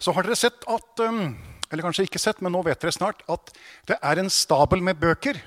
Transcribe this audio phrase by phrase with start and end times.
[0.00, 1.36] Så har dere sett at um,
[1.70, 3.52] Eller kanskje ikke sett, men nå vet dere snart at
[3.86, 5.38] det er en stabel med bøker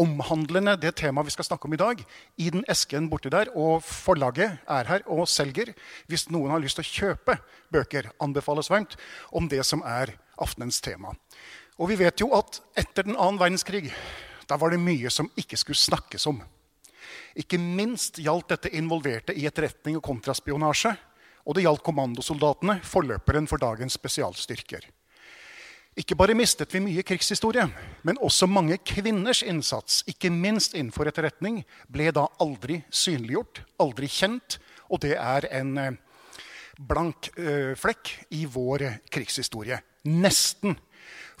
[0.00, 2.00] omhandlende det temaet vi skal snakke om i dag,
[2.36, 3.50] i den esken borti der.
[3.54, 5.72] Og forlaget er her og selger.
[6.10, 7.38] Hvis noen har lyst til å kjøpe
[7.74, 8.96] bøker, anbefales varmt
[9.32, 11.14] om det som er aftenens tema.
[11.78, 13.88] Og vi vet jo at etter den annen verdenskrig
[14.48, 16.42] da var det mye som ikke skulle snakkes om.
[17.38, 20.92] Ikke minst gjaldt dette involverte i etterretning og kontraspionasje.
[21.44, 24.86] Og det gjaldt kommandosoldatene, forløperen for dagens spesialstyrker.
[25.94, 27.68] Ikke bare mistet vi mye krigshistorie,
[28.02, 34.58] men også mange kvinners innsats, ikke minst innenfor etterretning, ble da aldri synliggjort, aldri kjent.
[34.90, 36.00] Og det er en eh,
[36.82, 39.78] blank eh, flekk i vår krigshistorie.
[40.10, 40.74] Nesten.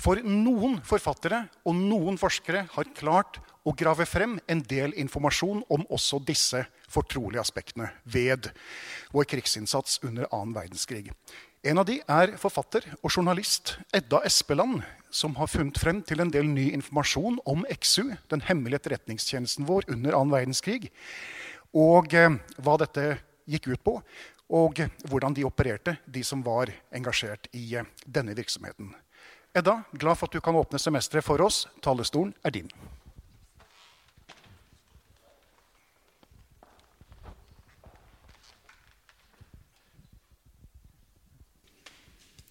[0.00, 5.86] For noen forfattere og noen forskere har klart å grave frem en del informasjon om
[5.88, 8.50] også disse fortrolige aspektene ved
[9.14, 11.12] vår krigsinnsats under annen verdenskrig.
[11.64, 16.32] En av de er forfatter og journalist Edda Espeland, som har funnet frem til en
[16.32, 20.90] del ny informasjon om XU, den hemmelige etterretningstjenesten vår under annen verdenskrig,
[21.72, 23.06] og eh, hva dette
[23.48, 23.96] gikk ut på,
[24.54, 28.92] og hvordan de opererte, de som var engasjert i eh, denne virksomheten.
[29.54, 31.68] Edda, glad for at du kan åpne semesteret for oss.
[31.82, 32.70] Talerstolen er din.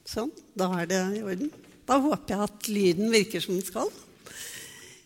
[0.07, 1.51] Sånn, da er det i orden.
[1.83, 3.91] Da håper jeg at lyden virker som den skal.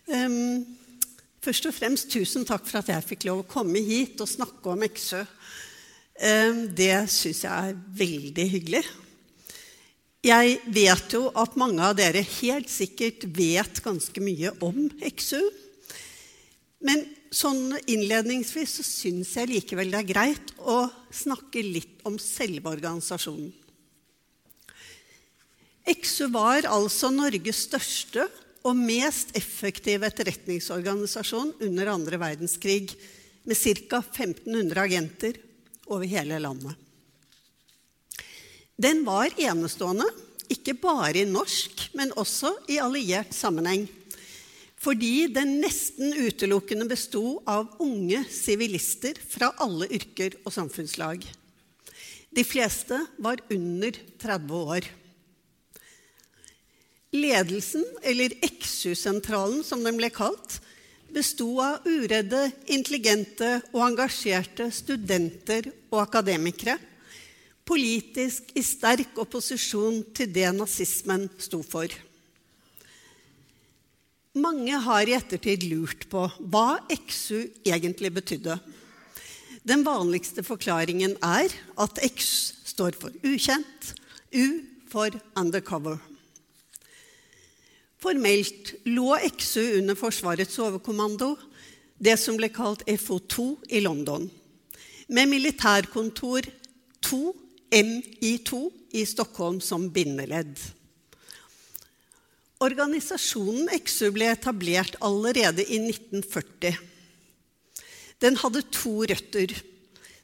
[0.06, 0.78] Um,
[1.42, 4.70] først og fremst tusen takk for at jeg fikk lov å komme hit og snakke
[4.70, 5.24] om Eksø.
[6.22, 8.86] Um, det syns jeg er veldig hyggelig.
[10.28, 15.40] Jeg vet jo at mange av dere helt sikkert vet ganske mye om Exu.
[16.84, 20.82] Men sånn innledningsvis så syns jeg likevel det er greit å
[21.16, 23.54] snakke litt om selve organisasjonen.
[25.88, 28.26] XU var altså Norges største
[28.68, 32.92] og mest effektive etterretningsorganisasjon under andre verdenskrig,
[33.48, 33.56] med
[33.88, 34.02] ca.
[34.04, 35.40] 1500 agenter
[35.88, 36.87] over hele landet.
[38.78, 40.06] Den var enestående,
[40.54, 43.88] ikke bare i norsk, men også i alliert sammenheng.
[44.78, 51.26] Fordi den nesten utelukkende besto av unge sivilister fra alle yrker og samfunnslag.
[52.30, 54.86] De fleste var under 30 år.
[57.18, 60.60] Ledelsen, eller XU-sentralen som den ble kalt,
[61.10, 66.78] besto av uredde, intelligente og engasjerte studenter og akademikere,
[67.68, 71.92] politisk i sterk opposisjon til det nazismen sto for.
[74.38, 78.58] Mange har i ettertid lurt på hva XU egentlig betydde.
[79.68, 81.52] Den vanligste forklaringen er
[81.82, 82.28] at X
[82.70, 83.96] står for ukjent,
[84.32, 84.46] U
[84.88, 85.98] for undercover.
[87.98, 91.34] Formelt lå XU under Forsvarets overkommando,
[91.98, 94.30] det som ble kalt FO2 i London,
[95.10, 96.46] med militærkontor
[97.02, 97.22] 2,
[97.72, 100.56] MI2, i Stockholm som bindeledd.
[102.64, 106.78] Organisasjonen XU ble etablert allerede i 1940.
[108.24, 109.54] Den hadde to røtter.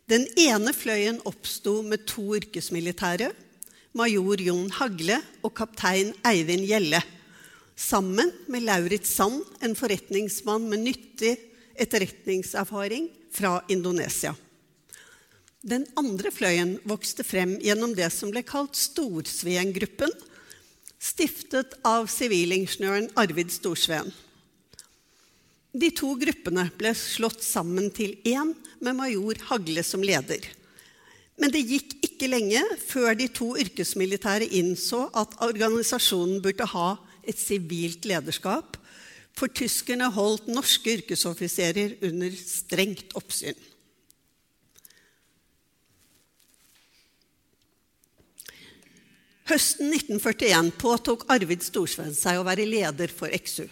[0.09, 3.29] Den ene fløyen oppsto med to yrkesmilitære,
[3.93, 7.03] major Jon Hagle og kaptein Eivind Gjelle,
[7.77, 11.35] sammen med Lauritz Sand, en forretningsmann med nyttig
[11.77, 14.33] etterretningserfaring fra Indonesia.
[15.63, 20.12] Den andre fløyen vokste frem gjennom det som ble kalt Storsveen-gruppen,
[21.00, 24.12] stiftet av sivilingeniøren Arvid Storsveen.
[25.74, 28.51] De to gruppene ble slått sammen til én
[28.83, 30.44] med major Hagle som leder.
[31.39, 36.89] Men det gikk ikke lenge før de to yrkesmilitære innså at organisasjonen burde ha
[37.24, 38.75] et sivilt lederskap,
[39.33, 43.57] for tyskerne holdt norske yrkesoffiserer under strengt oppsyn.
[49.43, 53.65] Høsten 1941 påtok Arvid Storsveen seg å være leder for XU.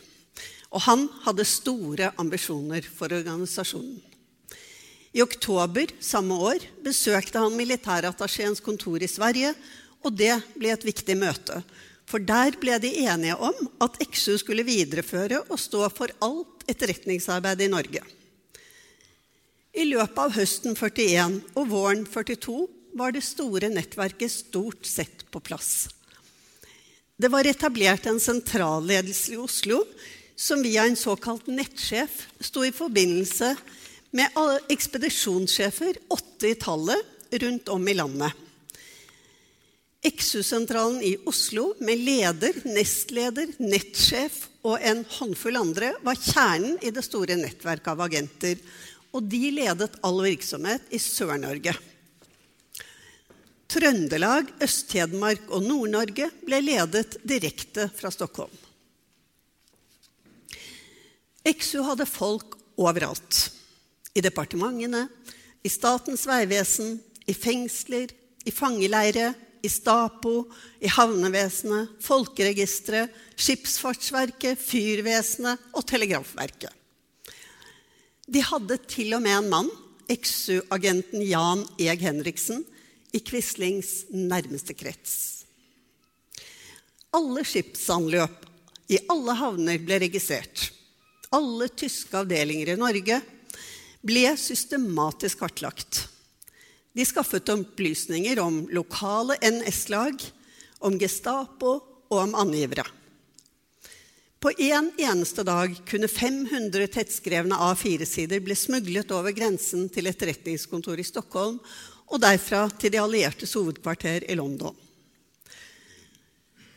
[0.75, 4.01] Og han hadde store ambisjoner for organisasjonen.
[5.15, 9.53] I oktober samme år besøkte han militærattachéens kontor i Sverige,
[10.03, 11.61] og det ble et viktig møte.
[12.03, 17.63] For der ble de enige om at XU skulle videreføre og stå for alt etterretningsarbeid
[17.63, 18.03] i Norge.
[19.71, 22.59] I løpet av høsten 41 og våren 42
[22.93, 25.89] var det store nettverket stort sett på plass.
[27.17, 29.83] Det var etablert en sentralledelse i Oslo
[30.35, 33.53] som via en såkalt nettsjef sto i forbindelse
[34.11, 34.39] med
[34.73, 38.33] ekspedisjonssjefer, åtte i tallet, rundt om i landet.
[40.01, 47.05] XU-sentralen i Oslo, med leder, nestleder, nettsjef og en håndfull andre, var kjernen i det
[47.05, 48.57] store nettverket av agenter.
[49.13, 51.75] Og de ledet all virksomhet i Sør-Norge.
[53.71, 58.51] Trøndelag, Øst-Hedmark og Nord-Norge ble ledet direkte fra Stockholm.
[61.47, 63.47] Exu hadde folk overalt.
[64.11, 65.05] I departementene,
[65.63, 68.11] i Statens vegvesen, i fengsler,
[68.43, 69.31] i fangeleire,
[69.63, 70.49] i Stapo,
[70.81, 76.73] i havnevesenet, Folkeregisteret, Skipsfartsverket, Fyrvesenet og Telegrafverket.
[78.31, 79.71] De hadde til og med en mann,
[80.11, 82.65] exu-agenten Jan Eg Henriksen,
[83.11, 85.43] i Quislings nærmeste krets.
[87.11, 88.45] Alle skipsanløp
[88.91, 90.69] i alle havner ble registrert.
[91.31, 93.19] Alle tyske avdelinger i Norge
[94.03, 96.05] ble systematisk kartlagt.
[96.91, 100.17] De skaffet opplysninger om lokale NS-lag,
[100.83, 101.77] om Gestapo
[102.11, 102.83] og om angivere.
[104.41, 111.03] På én en eneste dag kunne 500 tettskrevne A4-sider bli smuglet over grensen til etterretningskontoret
[111.03, 111.59] i Stockholm
[112.11, 114.75] og derfra til de alliertes hovedkvarter i London.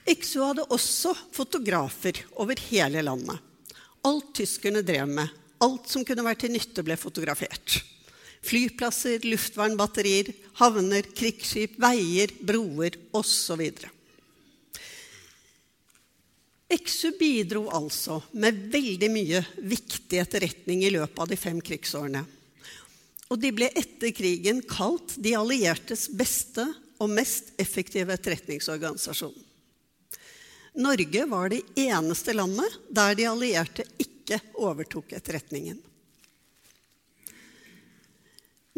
[0.05, 3.41] XU hadde også fotografer over hele landet.
[4.05, 5.33] Alt tyskerne drev med,
[5.65, 7.81] alt som kunne vært til nytte, ble fotografert.
[8.45, 10.29] Flyplasser, luftvernbatterier,
[10.61, 13.63] havner, krigsskip, veier, broer osv.
[16.75, 22.25] XU bidro altså med veldig mye viktig etterretning i løpet av de fem krigsårene
[23.35, 26.63] og de ble etter krigen kalt de alliertes beste
[27.03, 29.35] og mest effektive etterretningsorganisasjon.
[30.79, 35.81] Norge var det eneste landet der de allierte ikke overtok etterretningen.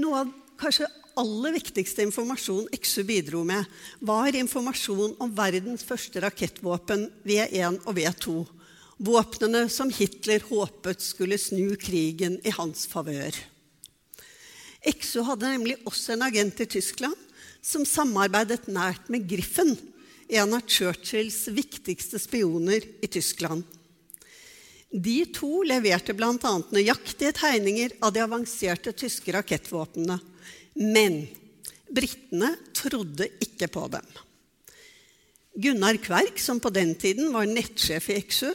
[0.00, 0.88] Noe av kanskje
[1.20, 3.64] aller viktigste informasjon XU bidro med,
[4.00, 8.36] var informasjon om verdens første rakettvåpen V1 og V2.
[9.04, 13.36] Våpnene som Hitler håpet skulle snu krigen i hans favør.
[14.86, 17.16] Exo hadde nemlig også en agent i Tyskland
[17.64, 19.74] som samarbeidet nært med Griffen,
[20.26, 23.64] en av Churchills viktigste spioner i Tyskland.
[24.90, 26.52] De to leverte bl.a.
[26.72, 30.20] nøyaktige tegninger av de avanserte tyske rakettvåpnene.
[30.78, 31.24] Men
[31.90, 34.06] britene trodde ikke på dem.
[35.56, 38.50] Gunnar Kverk, som på den tiden var nettsjef i Exu,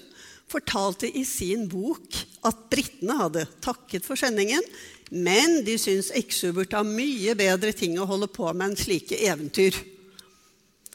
[0.52, 2.16] fortalte i sin bok
[2.48, 4.64] at britene hadde takket for sendingen,
[5.12, 9.76] men de syns XU burde mye bedre ting å holde på med enn slike eventyr.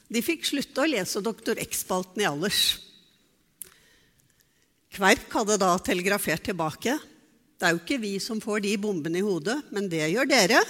[0.09, 2.79] De fikk slutte å lese Doktor X-spalten i Alders.
[4.97, 6.95] Kverk hadde da telegrafert tilbake.
[7.57, 10.61] Det er jo ikke vi som får de bombene i hodet, men det gjør dere.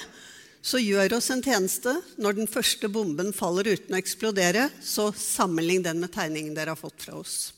[0.59, 1.93] Så gjør oss en tjeneste.
[2.19, 6.81] Når den første bomben faller uten å eksplodere, så sammenlign den med tegningen dere har
[6.81, 7.56] fått fra oss.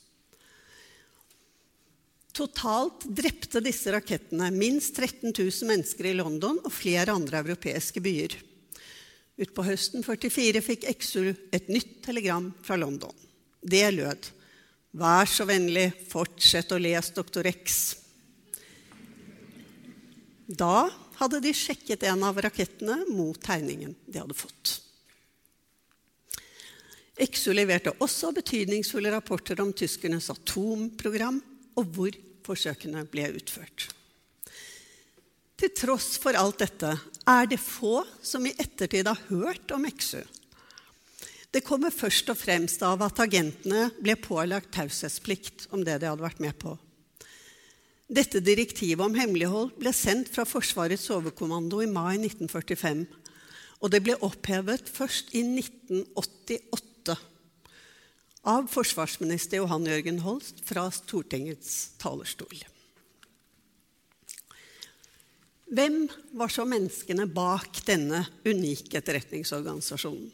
[2.39, 8.37] Totalt drepte disse rakettene minst 13 000 mennesker i London og flere andre europeiske byer.
[9.39, 13.11] Utpå høsten 44 fikk EXO et nytt telegram fra London.
[13.59, 14.29] Det lød
[14.99, 17.75] Vær så vennlig, fortsett å lese Doktor X.
[20.47, 20.87] Da
[21.19, 24.79] hadde de sjekket en av rakettene mot tegningen de hadde fått.
[27.19, 31.37] Exu leverte også betydningsfulle rapporter om tyskernes atomprogram
[31.77, 32.15] og hvor
[32.49, 33.87] forsøkene ble utført.
[35.59, 36.91] Til tross for alt dette
[37.27, 40.21] er det få som i ettertid har hørt om Eksu.
[41.49, 46.23] Det kommer først og fremst av at agentene ble pålagt taushetsplikt om det de hadde
[46.23, 46.75] vært med på.
[48.09, 53.03] Dette direktivet om hemmelighold ble sendt fra Forsvarets overkommando i mai 1945,
[53.81, 57.17] og det ble opphevet først i 1988
[58.49, 62.57] av forsvarsminister Johan Jørgen Holst fra Stortingets talerstol.
[65.69, 70.31] Hvem var så menneskene bak denne unike etterretningsorganisasjonen?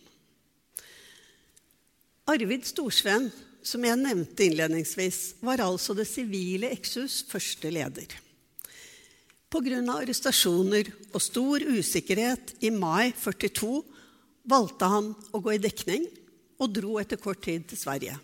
[2.31, 3.27] Arvid Storsveen,
[3.65, 8.15] som jeg nevnte innledningsvis, var altså det sivile Exus første leder.
[9.51, 9.81] Pga.
[9.99, 13.75] arrestasjoner og stor usikkerhet i mai 42
[14.47, 16.07] valgte han å gå i dekning
[16.59, 18.15] og dro etter kort tid til Sverige.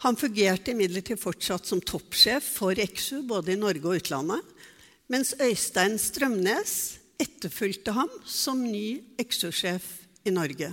[0.00, 4.40] Han fungerte imidlertid fortsatt som toppsjef for Exu både i Norge og utlandet,
[5.12, 6.76] mens Øystein Strømnes
[7.20, 9.90] etterfulgte ham som ny Exu-sjef
[10.24, 10.70] i Norge.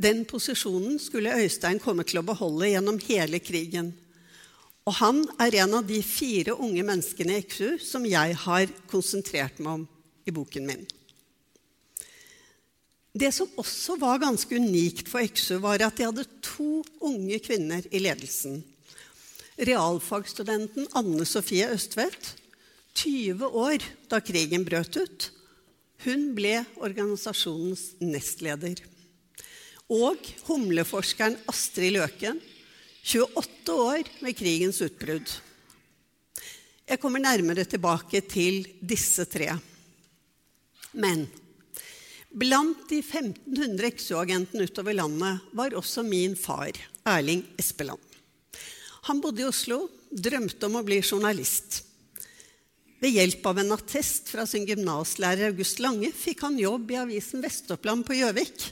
[0.00, 3.92] Den posisjonen skulle Øystein komme til å beholde gjennom hele krigen.
[4.88, 9.60] Og han er en av de fire unge menneskene i Exu som jeg har konsentrert
[9.60, 9.88] meg om
[10.28, 10.88] i boken min.
[13.10, 17.82] Det som også var ganske unikt for Eksjø, var at de hadde to unge kvinner
[17.90, 18.60] i ledelsen.
[19.58, 22.36] Realfagsstudenten Anne Sofie Østvedt,
[22.94, 25.26] 20 år da krigen brøt ut.
[26.04, 28.78] Hun ble organisasjonens nestleder.
[29.90, 32.38] Og humleforskeren Astrid Løken,
[33.02, 35.26] 28 år med krigens utbrudd.
[36.86, 39.52] Jeg kommer nærmere tilbake til disse tre.
[40.94, 41.26] Men
[42.30, 46.70] Blant de 1500 Exo-agentene utover landet var også min far,
[47.02, 47.98] Erling Espeland.
[49.08, 51.80] Han bodde i Oslo, drømte om å bli journalist.
[53.02, 57.42] Ved hjelp av en attest fra sin gymnaslærer August Lange fikk han jobb i avisen
[57.42, 58.70] Vest-Oppland på Gjøvik.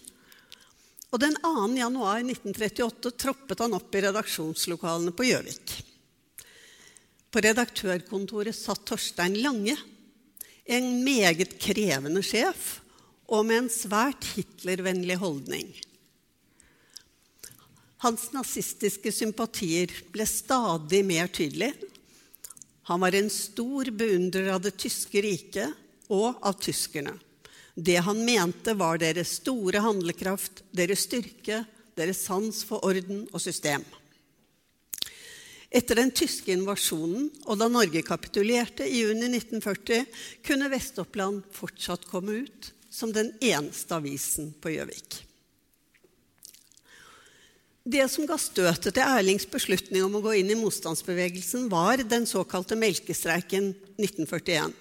[1.10, 1.52] Og den 2.
[1.80, 5.78] januar 1938 troppet han opp i redaksjonslokalene på Gjøvik.
[7.32, 9.74] På redaktørkontoret satt Torstein Lange,
[10.68, 12.76] en meget krevende sjef
[13.28, 15.68] og med en svært Hitler-vennlig holdning.
[18.04, 21.74] Hans nazistiske sympatier ble stadig mer tydelige.
[22.88, 25.74] Han var en stor beundrer av det tyske riket
[26.14, 27.16] og av tyskerne.
[27.74, 31.60] Det han mente, var deres store handlekraft, deres styrke,
[31.98, 33.84] deres sans for orden og system.
[35.68, 40.06] Etter den tyske invasjonen og da Norge kapitulerte i juni 1940,
[40.46, 45.20] kunne Vest-Oppland fortsatt komme ut som den eneste avisen på Gjøvik.
[47.88, 52.26] Det som ga støtet til Erlings beslutning om å gå inn i motstandsbevegelsen, var den
[52.28, 54.74] såkalte melkestreiken 1941,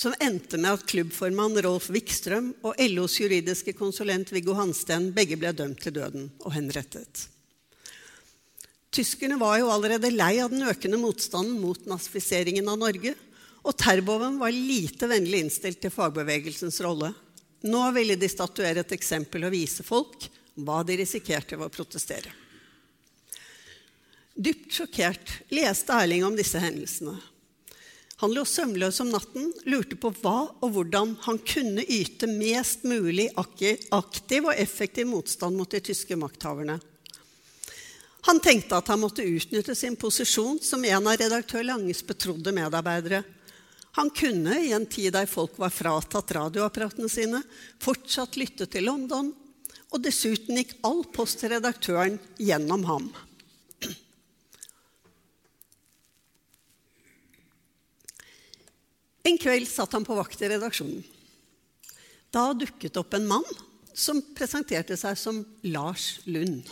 [0.00, 5.52] som endte med at klubbformann Rolf Wikstrøm og LOs juridiske konsulent Viggo Hansten begge ble
[5.54, 7.28] dømt til døden og henrettet.
[8.94, 13.14] Tyskerne var jo allerede lei av den økende motstanden mot nazifiseringen av Norge,
[13.64, 17.14] og Terboven var lite vennlig innstilt til fagbevegelsens rolle.
[17.64, 22.32] Nå ville de statuere et eksempel og vise folk hva de risikerte ved å protestere.
[24.34, 27.14] Dypt sjokkert leste Erling om disse hendelsene.
[28.22, 33.28] Han lå søvnløs om natten, lurte på hva og hvordan han kunne yte mest mulig
[33.36, 36.78] aktiv og effektiv motstand mot de tyske makthaverne.
[38.24, 43.24] Han tenkte at han måtte utnytte sin posisjon som en av redaktør Langes betrodde medarbeidere
[43.94, 47.40] han kunne, i en tid der folk var fratatt radioapparatene sine,
[47.82, 49.30] fortsatt lytte til London,
[49.94, 53.06] og dessuten gikk all post til redaktøren gjennom ham.
[59.24, 61.04] En kveld satt han på vakt i redaksjonen.
[62.34, 63.46] Da dukket opp en mann
[63.94, 65.38] som presenterte seg som
[65.70, 66.66] Lars Lund.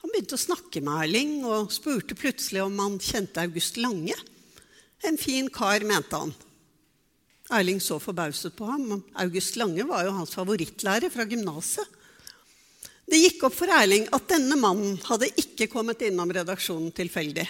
[0.00, 4.14] Han begynte å snakke med Erling og spurte plutselig om han kjente August Lange.
[5.06, 6.34] En fin kar, mente han.
[7.50, 9.00] Erling så forbauset på ham.
[9.18, 11.96] August Lange var jo hans favorittlærer fra gymnaset.
[13.10, 17.48] Det gikk opp for Erling at denne mannen hadde ikke kommet innom redaksjonen tilfeldig.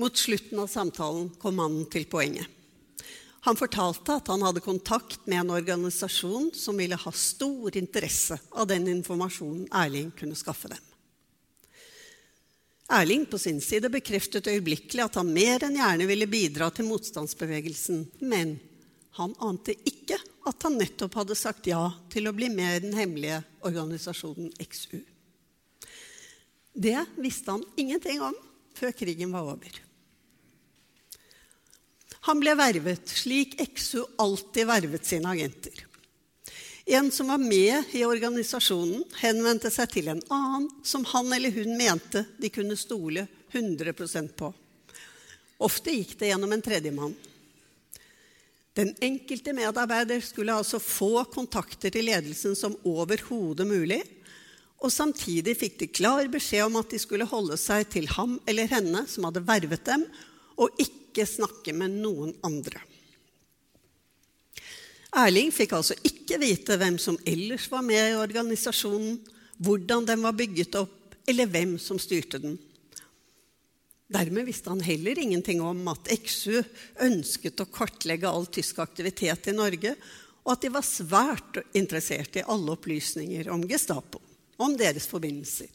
[0.00, 2.48] Mot slutten av samtalen kom mannen til poenget.
[3.44, 8.68] Han fortalte at han hadde kontakt med en organisasjon som ville ha stor interesse av
[8.68, 10.89] den informasjonen Erling kunne skaffe dem.
[12.90, 18.02] Erling på sin side bekreftet øyeblikkelig at han mer enn gjerne ville bidra til motstandsbevegelsen,
[18.26, 18.56] men
[19.18, 20.18] han ante ikke
[20.48, 24.98] at han nettopp hadde sagt ja til å bli med i den hemmelige organisasjonen XU.
[26.74, 28.34] Det visste han ingenting om
[28.74, 29.78] før krigen var over.
[32.26, 35.86] Han ble vervet slik XU alltid vervet sine agenter.
[36.90, 41.76] En som var med i organisasjonen, henvendte seg til en annen som han eller hun
[41.78, 44.48] mente de kunne stole 100% på.
[45.62, 47.14] Ofte gikk det gjennom en tredjemann.
[48.74, 54.02] Den enkelte medarbeider skulle altså få kontakter til ledelsen som overhodet mulig,
[54.82, 58.66] og samtidig fikk de klar beskjed om at de skulle holde seg til ham eller
[58.66, 60.08] henne som hadde vervet dem,
[60.58, 62.82] og ikke snakke med noen andre.
[65.10, 69.18] Erling fikk altså ikke vite hvem som ellers var med i organisasjonen,
[69.58, 72.56] hvordan den var bygget opp, eller hvem som styrte den.
[74.10, 76.62] Dermed visste han heller ingenting om at XU
[77.02, 79.94] ønsket å kartlegge all tysk aktivitet i Norge,
[80.42, 84.22] og at de var svært interessert i alle opplysninger om Gestapo,
[84.58, 85.70] om deres forbindelser.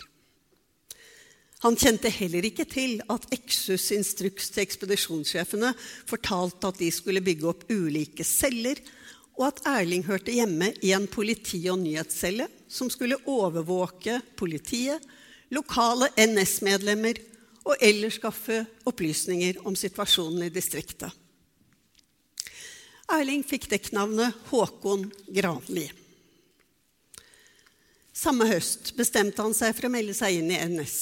[1.64, 5.72] Han kjente heller ikke til at XUs instruks til ekspedisjonssjefene
[6.08, 8.82] fortalte at de skulle bygge opp ulike celler
[9.36, 15.04] og at Erling hørte hjemme i en politi- og nyhetscelle som skulle overvåke politiet,
[15.52, 17.20] lokale NS-medlemmer
[17.66, 21.12] og ellers skaffe opplysninger om situasjonen i distriktet.
[23.12, 25.86] Erling fikk dekknavnet Håkon Granli.
[28.16, 31.00] Samme høst bestemte han seg for å melde seg inn i NS,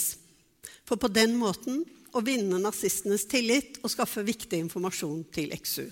[0.83, 5.85] for på den måten å vinne nazistenes tillit og skaffe viktig informasjon til XU.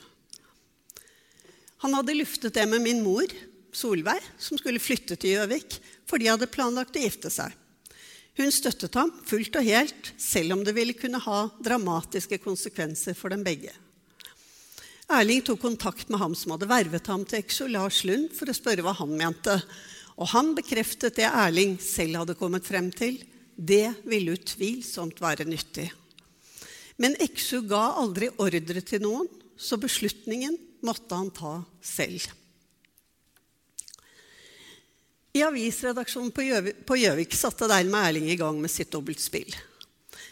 [1.82, 3.32] Han hadde luftet det med min mor,
[3.74, 7.56] Solveig, som skulle flytte til Gjøvik, for de hadde planlagt å gifte seg.
[8.38, 13.34] Hun støttet ham fullt og helt, selv om det ville kunne ha dramatiske konsekvenser for
[13.34, 13.74] dem begge.
[15.12, 18.56] Erling tok kontakt med ham som hadde vervet ham til Exo Lars Lund, for å
[18.56, 19.58] spørre hva han mente.
[20.22, 23.18] Og han bekreftet det Erling selv hadde kommet frem til.
[23.56, 25.90] Det ville utvilsomt være nyttig.
[27.02, 32.30] Men Exu ga aldri ordre til noen, så beslutningen måtte han ta selv.
[35.32, 36.32] I avisredaksjonen
[36.86, 39.54] på Gjøvik satte dermed Erling i gang med sitt dobbeltspill.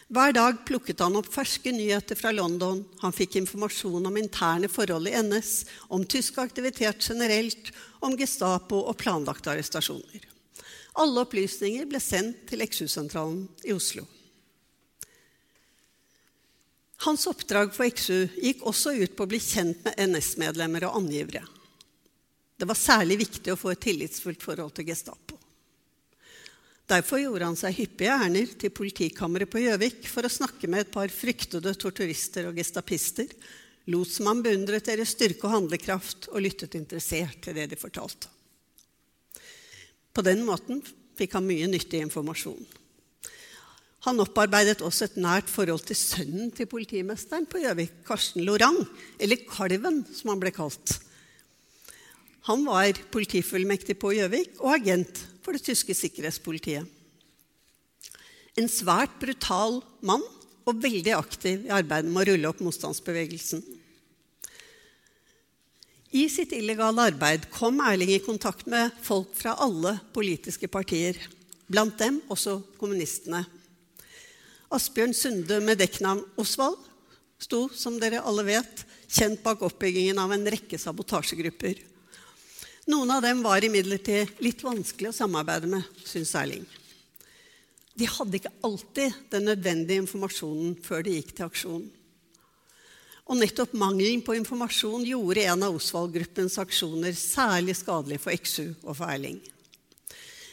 [0.10, 2.82] Hver dag plukket han opp ferske nyheter fra London.
[3.04, 5.54] Han fikk informasjon om interne forhold i NS,
[5.94, 7.70] om tysk aktivitet generelt,
[8.02, 10.26] om Gestapo og planlagte arrestasjoner.
[11.00, 14.04] Alle opplysninger ble sendt til XU-sentralen i Oslo.
[17.06, 21.46] Hans oppdrag for XU gikk også ut på å bli kjent med NS-medlemmer og angivere.
[22.60, 25.38] Det var særlig viktig å få et tillitsfullt forhold til Gestapo.
[26.90, 30.92] Derfor gjorde han seg hyppige ærender til politikammeret på Gjøvik for å snakke med et
[30.92, 33.30] par fryktede torturister og gestapister,
[33.94, 38.28] lot som han beundret deres styrke og handlekraft og lyttet interessert til det de fortalte.
[40.12, 40.82] På den måten
[41.16, 42.60] fikk han mye nyttig informasjon.
[44.08, 48.78] Han opparbeidet også et nært forhold til sønnen til politimesteren på Gjøvik, Karsten Lorang,
[49.20, 50.96] eller Kalven, som han ble kalt.
[52.48, 56.88] Han var politifullmektig på Gjøvik og agent for det tyske sikkerhetspolitiet.
[58.58, 60.24] En svært brutal mann
[60.68, 63.62] og veldig aktiv i arbeidet med å rulle opp motstandsbevegelsen.
[66.10, 71.20] I sitt illegale arbeid kom Erling i kontakt med folk fra alle politiske partier,
[71.70, 73.44] blant dem også kommunistene.
[74.70, 76.78] Asbjørn Sunde med dekknavn Osvald
[77.42, 81.80] sto, som dere alle vet, kjent bak oppbyggingen av en rekke sabotasjegrupper.
[82.90, 86.68] Noen av dem var imidlertid litt vanskelig å samarbeide med, syns Erling.
[87.98, 91.84] De hadde ikke alltid den nødvendige informasjonen før de gikk til aksjon.
[93.30, 98.94] Og nettopp mangelen på informasjon gjorde en av Osvald-gruppens aksjoner særlig skadelig for XU og
[98.94, 99.42] for Erling.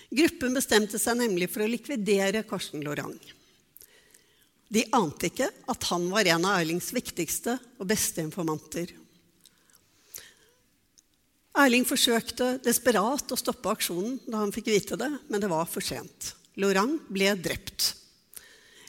[0.08, 3.16] Gruppen bestemte seg nemlig for å likvidere Karsten Lorang.
[4.72, 8.90] De ante ikke at han var en av Erlings viktigste og beste informanter.
[11.56, 15.84] Erling forsøkte desperat å stoppe aksjonen da han fikk vite det, men det var for
[15.84, 16.34] sent.
[16.60, 17.94] Laurent ble drept.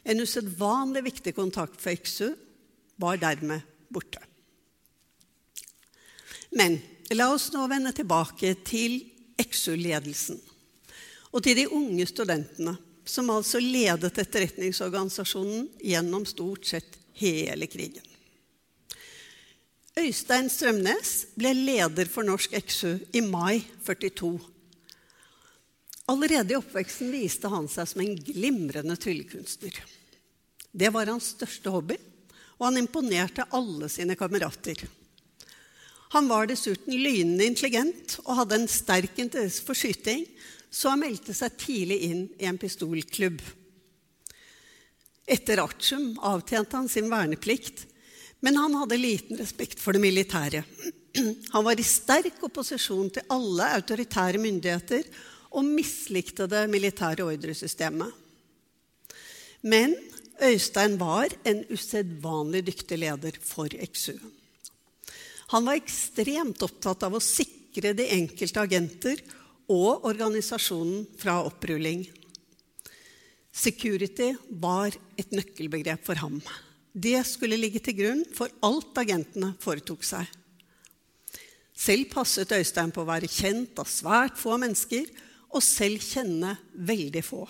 [0.08, 2.34] En usedvanlig viktig kontakt for XU
[3.00, 3.64] var dermed
[3.94, 4.20] borte.
[6.58, 6.80] Men
[7.16, 9.00] la oss nå vende tilbake til
[9.40, 10.40] XU-ledelsen
[11.36, 12.74] og til de unge studentene
[13.08, 18.04] som altså ledet etterretningsorganisasjonen gjennom stort sett hele krigen.
[19.98, 24.36] Øystein Strømnes ble leder for Norsk XU i mai 42.
[26.08, 29.80] Allerede i oppveksten viste han seg som en glimrende tryllekunstner.
[30.72, 31.98] Det var hans største hobby,
[32.60, 34.86] og han imponerte alle sine kamerater.
[36.14, 40.24] Han var dessuten lynende intelligent og hadde en sterk interesse for skyting,
[40.70, 43.42] så han meldte seg tidlig inn i en pistolklubb.
[45.28, 47.86] Etter artium avtjente han sin verneplikt,
[48.40, 50.64] men han hadde liten respekt for det militære.
[51.56, 55.08] Han var i sterk opposisjon til alle autoritære myndigheter
[55.58, 58.12] og mislikte det militære ordresystemet.
[59.66, 59.96] Men
[60.38, 64.14] Øystein var en usedvanlig dyktig leder for XU.
[65.56, 69.24] Han var ekstremt opptatt av å sikre de enkelte agenter
[69.68, 72.06] og organisasjonen fra opprulling.
[73.52, 76.40] Security var et nøkkelbegrep for ham.
[76.94, 80.26] Det skulle ligge til grunn for alt agentene foretok seg.
[81.78, 85.06] Selv passet Øystein på å være kjent av svært få mennesker,
[85.54, 87.44] og selv kjenne veldig få.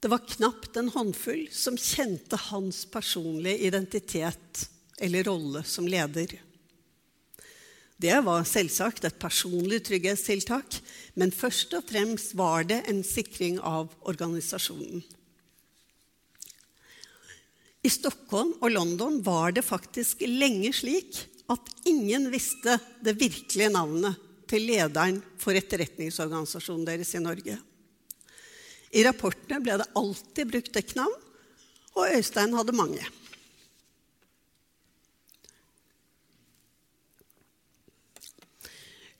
[0.00, 4.68] Det var knapt en håndfull som kjente hans personlige identitet
[5.00, 6.36] eller rolle som leder.
[8.00, 10.78] Det var selvsagt et personlig trygghetstiltak,
[11.20, 15.02] men først og fremst var det en sikring av organisasjonen.
[17.84, 21.18] I Stockholm og London var det faktisk lenge slik
[21.52, 24.16] at ingen visste det virkelige navnet
[24.50, 27.56] til lederen for etterretningsorganisasjonen deres i Norge.
[28.90, 31.16] I rapportene ble det alltid brukt dekknavn,
[31.96, 33.04] og Øystein hadde mange.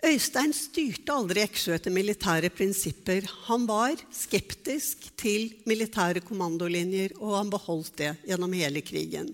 [0.01, 3.27] Øystein styrte aldri Eksjø etter militære prinsipper.
[3.51, 9.29] Han var skeptisk til militære kommandolinjer, og han beholdt det gjennom hele krigen.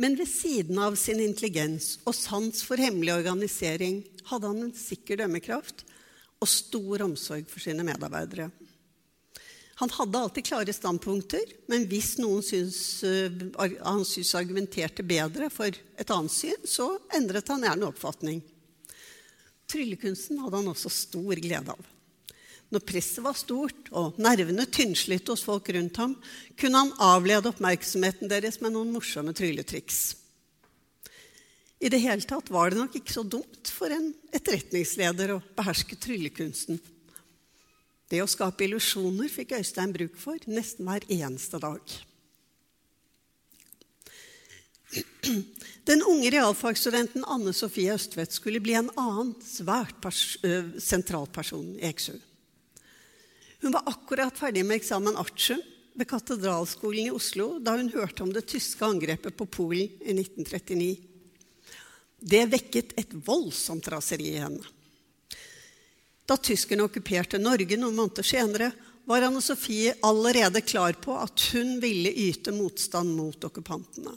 [0.00, 3.98] Men ved siden av sin intelligens og sans for hemmelig organisering
[4.30, 5.84] hadde han en sikker dømmekraft
[6.40, 8.48] og stor omsorg for sine medarbeidere.
[9.82, 16.14] Han hadde alltid klare standpunkter, men hvis noen syns, han syntes argumenterte bedre for et
[16.16, 18.40] annet syn, så endret han gjerne oppfatning.
[19.70, 21.88] Tryllekunsten hadde han også stor glede av.
[22.70, 26.14] Når presset var stort og nervene tynnslitte hos folk rundt ham,
[26.58, 30.00] kunne han avlede oppmerksomheten deres med noen morsomme trylletriks.
[31.80, 35.96] I det hele tatt var det nok ikke så dumt for en etterretningsleder å beherske
[35.98, 36.78] tryllekunsten.
[38.10, 41.80] Det å skape illusjoner fikk Øystein bruk for nesten hver eneste dag.
[45.84, 50.06] Den unge realfagsstudenten Anne Sofie Østvedt skulle bli en annen svært
[50.82, 52.16] sentral person i XU.
[53.60, 55.60] Hun var akkurat ferdig med eksamen artium
[55.94, 60.92] ved Katedralskolen i Oslo da hun hørte om det tyske angrepet på Polen i 1939.
[62.20, 64.64] Det vekket et voldsomt raseri i henne.
[66.28, 68.70] Da tyskerne okkuperte Norge noen måneder senere,
[69.08, 74.12] var Anne Sofie allerede klar på at hun ville yte motstand mot okkupantene.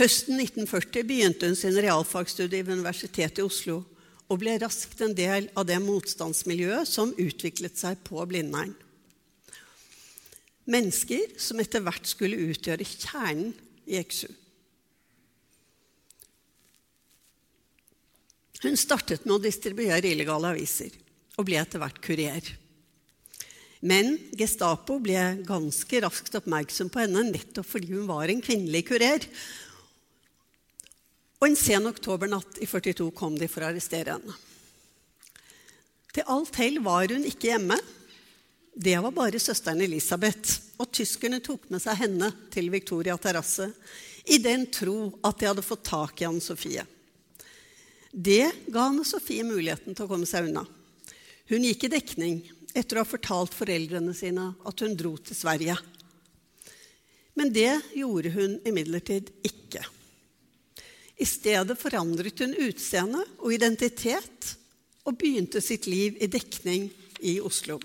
[0.00, 3.82] Høsten 1940 begynte hun sin realfagsstudie ved Universitetet i Oslo
[4.30, 8.72] og ble raskt en del av det motstandsmiljøet som utviklet seg på Blindern.
[10.70, 13.52] Mennesker som etter hvert skulle utgjøre kjernen
[13.90, 14.30] i XU.
[18.64, 20.96] Hun startet med å distribuere illegale aviser
[21.36, 22.52] og ble etter hvert kurer.
[23.80, 29.24] Men Gestapo ble ganske raskt oppmerksom på henne nettopp fordi hun var en kvinnelig kurer,
[31.40, 34.36] og en sen oktobernatt i 42 kom de for å arrestere henne.
[36.12, 37.78] Til alt hell var hun ikke hjemme.
[38.74, 40.58] Det var bare søsteren Elisabeth.
[40.80, 43.70] Og tyskerne tok med seg henne til Victoria terrasse
[44.30, 46.84] i den tro at de hadde fått tak i Anne Sofie.
[48.10, 50.64] Det ga Anne Sofie muligheten til å komme seg unna.
[51.50, 52.42] Hun gikk i dekning
[52.76, 55.76] etter å ha fortalt foreldrene sine at hun dro til Sverige.
[57.38, 59.86] Men det gjorde hun imidlertid ikke.
[61.20, 64.54] I stedet forandret hun utseende og identitet
[65.04, 66.88] og begynte sitt liv i dekning
[67.20, 67.76] i Oslo.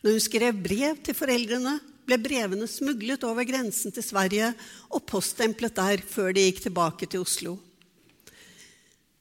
[0.00, 1.76] Når hun skrev brev til foreldrene,
[2.08, 4.48] ble brevene smuglet over grensen til Sverige
[4.88, 7.58] og poststemplet der før de gikk tilbake til Oslo.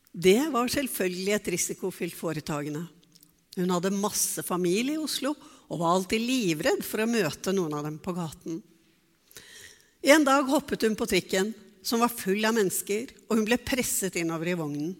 [0.09, 2.87] Det var selvfølgelig et risikofylt foretagende.
[3.59, 5.35] Hun hadde masse familie i Oslo
[5.69, 8.61] og var alltid livredd for å møte noen av dem på gaten.
[9.99, 11.51] En dag hoppet hun på trikken
[11.85, 14.95] som var full av mennesker, og hun ble presset innover i vognen.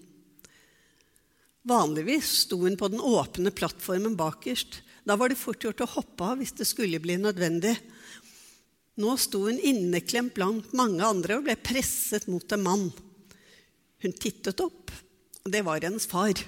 [1.70, 4.80] Vanligvis sto hun på den åpne plattformen bakerst.
[5.04, 7.76] Da var det fort gjort å hoppe av hvis det skulle bli nødvendig.
[9.00, 12.88] Nå sto hun inneklemt blant mange andre og ble presset mot en mann.
[14.00, 14.92] Hun tittet opp,
[15.44, 16.40] og det var hennes far.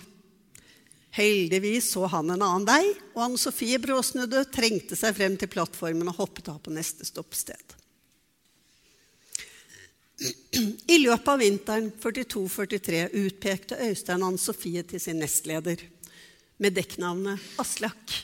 [1.11, 6.07] Heldigvis så han en annen vei, og Anne Sofie bråsnudde, trengte seg frem til plattformen
[6.07, 7.80] og hoppet av på neste stoppsted.
[10.21, 15.81] I løpet av vinteren 42-43 utpekte Øystein Ann Sofie til sin nestleder
[16.61, 18.17] med dekknavnet Aslak.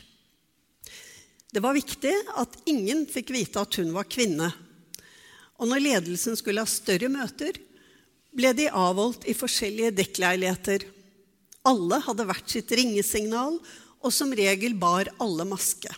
[1.49, 4.51] Det var viktig at ingen fikk vite at hun var kvinne.
[5.57, 7.57] Og når ledelsen skulle ha større møter,
[8.37, 10.85] ble de avholdt i forskjellige dekkleiligheter
[11.67, 13.57] alle hadde hvert sitt ringesignal,
[13.97, 15.89] og som regel bar alle maske.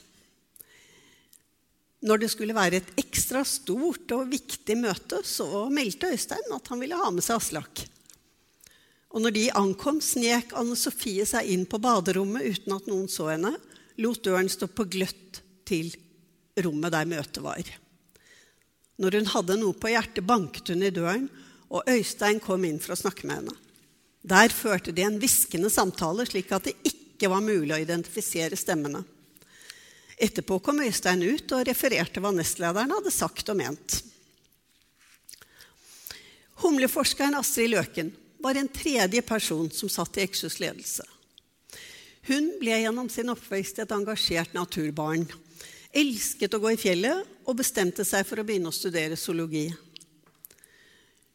[2.00, 6.80] Når det skulle være et ekstra stort og viktig møte, så meldte Øystein at han
[6.80, 7.84] ville ha med seg Aslak.
[9.10, 13.32] Og når de ankom, snek Anne Sofie seg inn på baderommet uten at noen så
[13.34, 13.56] henne,
[14.00, 15.92] lot døren stå på gløtt til
[16.64, 17.64] rommet der møtet var.
[19.00, 21.28] Når hun hadde noe på hjertet, banket hun i døren,
[21.70, 23.58] og Øystein kom inn for å snakke med henne.
[24.30, 29.04] Der førte de en hviskende samtale, slik at det ikke var mulig å identifisere stemmene.
[30.20, 34.02] Etterpå kom Øystein ut og refererte hva nestlederen hadde sagt og ment.
[36.60, 38.12] Humleforskeren Astrid Løken
[38.44, 41.06] var en tredje person som satt i Exus ledelse.
[42.28, 45.24] Hun ble gjennom sin oppvekst et engasjert naturbarn.
[45.96, 49.70] Elsket å gå i fjellet og bestemte seg for å begynne å studere zoologi.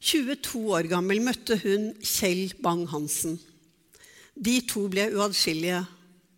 [0.05, 3.39] 22 år gammel møtte hun Kjell Bang-Hansen.
[4.37, 5.81] De to ble uatskillelige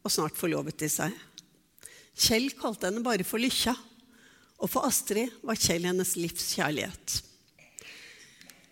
[0.06, 1.10] og snart forlovet de seg.
[2.16, 3.74] Kjell kalte henne bare for Lykkja,
[4.56, 7.18] og for Astrid var Kjell hennes livs kjærlighet.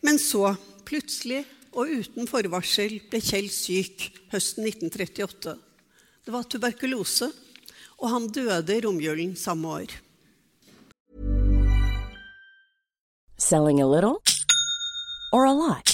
[0.05, 0.55] Men så,
[0.89, 1.43] plutselig
[1.75, 5.57] og uten forvarsel, ble Kjell syk høsten 1938.
[6.25, 7.29] Det var tuberkulose,
[8.01, 9.99] og han døde i romjulen samme år.
[13.37, 14.23] Selling a little
[15.33, 15.94] or a lot?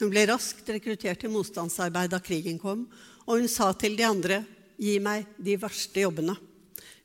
[0.00, 2.84] Hun ble raskt rekruttert til motstandsarbeid da krigen kom,
[3.24, 4.44] og hun sa til de andre,
[4.76, 6.36] 'Gi meg de verste jobbene'.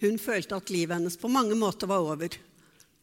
[0.02, 2.36] Hun følte at livet hennes på mange måter var over.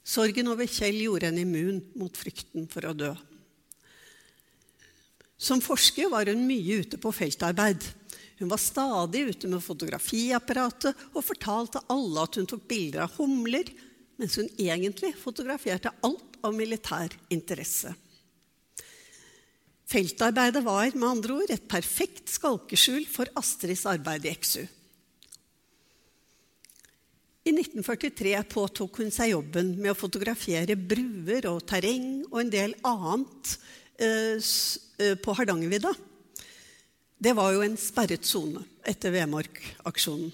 [0.04, 3.14] Sorgen over Kjell gjorde henne immun mot frykten for å dø.
[5.38, 7.84] Som forsker var hun mye ute på feltarbeid.
[8.38, 13.70] Hun var stadig ute med fotografiapparatet og fortalte alle at hun tok bilder av humler,
[14.18, 17.94] mens hun egentlig fotograferte alt av militær interesse.
[19.88, 24.66] Feltarbeidet var med andre ord et perfekt skalkeskjul for Astrids arbeid i Eksu.
[27.48, 32.74] I 1943 påtok hun seg jobben med å fotografere bruer og terreng og en del
[32.84, 33.54] annet
[33.96, 35.94] eh, eh, på Hardangervidda.
[37.18, 40.28] Det var jo en sperret sone etter Vemork-aksjonen.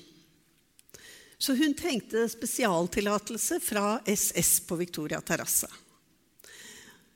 [1.38, 5.70] Så hun trengte spesialtillatelse fra SS på Victoria terrasse.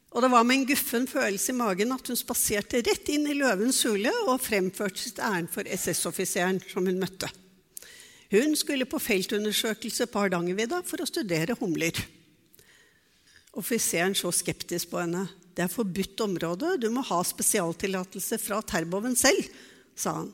[0.08, 3.36] Og det var med en guffen følelse i magen at hun spaserte rett inn i
[3.36, 7.28] løvens hule og fremførte sitt ærend for SS-offiseren som hun møtte.
[8.32, 11.96] Hun skulle på feltundersøkelse på Hardangervidda for å studere humler.
[13.56, 15.28] Offiseren så skeptisk på henne.
[15.28, 16.76] 'Det er forbudt område.
[16.78, 19.48] Du må ha spesialtillatelse fra Terboven selv',
[19.96, 20.32] sa han.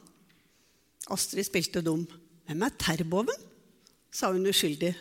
[1.08, 2.06] Astrid spilte dum.
[2.46, 3.46] 'Hvem er Terboven?'
[4.12, 4.94] sa hun uskyldig.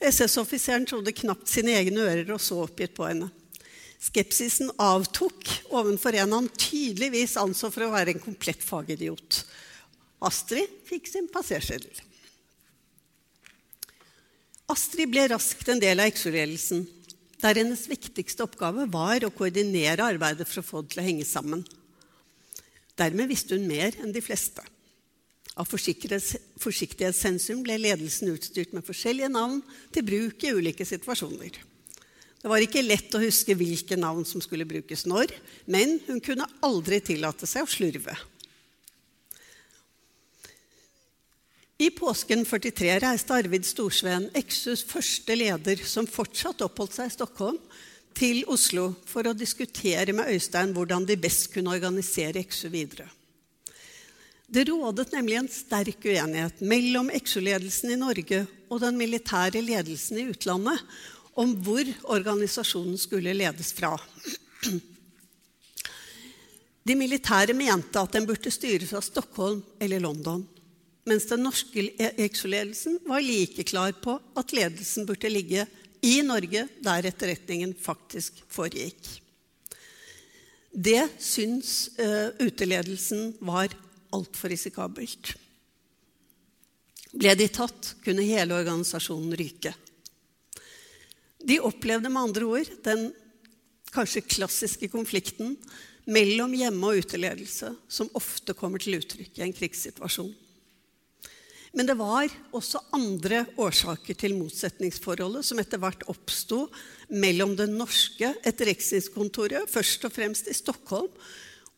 [0.00, 3.30] SS-offiseren trodde knapt sine egne ører og så oppgitt på henne.
[4.02, 9.40] Skepsisen avtok overfor en han tydeligvis anså for å være en komplett fagidiot.
[10.26, 12.02] Astrid fikk sin passerseddel.
[14.72, 16.86] Astrid ble raskt en del av XO-ledelsen,
[17.42, 21.26] der hennes viktigste oppgave var å koordinere arbeidet for å få det til å henge
[21.28, 21.62] sammen.
[22.96, 24.64] Dermed visste hun mer enn de fleste.
[25.56, 29.62] Av forsiktighetshensyn ble ledelsen utstyrt med forskjellige navn
[29.94, 31.60] til bruk i ulike situasjoner.
[32.42, 35.32] Det var ikke lett å huske hvilke navn som skulle brukes når,
[35.66, 38.16] men hun kunne aldri tillate seg å slurve.
[41.76, 47.58] I påsken 43 reiste Arvid Storsveen, Exus første leder, som fortsatt oppholdt seg i Stockholm,
[48.16, 53.10] til Oslo for å diskutere med Øystein hvordan de best kunne organisere Exu videre.
[54.46, 60.28] Det rådet nemlig en sterk uenighet mellom Exu-ledelsen i Norge og den militære ledelsen i
[60.30, 60.80] utlandet
[61.36, 63.94] om hvor organisasjonen skulle ledes fra.
[66.86, 70.44] De militære mente at den burde styres av Stockholm eller London
[71.06, 75.66] mens den norske EXO-ledelsen var like klar på at ledelsen burde ligge
[76.02, 79.06] i Norge, der etterretningen faktisk foregikk.
[80.70, 83.70] Det syns uh, uteledelsen var
[84.14, 85.32] altfor risikabelt.
[87.16, 89.72] Ble de tatt, kunne hele organisasjonen ryke.
[91.46, 93.10] De opplevde med andre ord den
[93.94, 95.54] kanskje klassiske konflikten
[96.06, 100.34] mellom hjemme- og uteledelse, som ofte kommer til uttrykk i en krigssituasjon.
[101.76, 106.62] Men det var også andre årsaker til motsetningsforholdet som etter hvert oppsto
[107.12, 111.10] mellom det norske etterretningskontoret, først og fremst i Stockholm,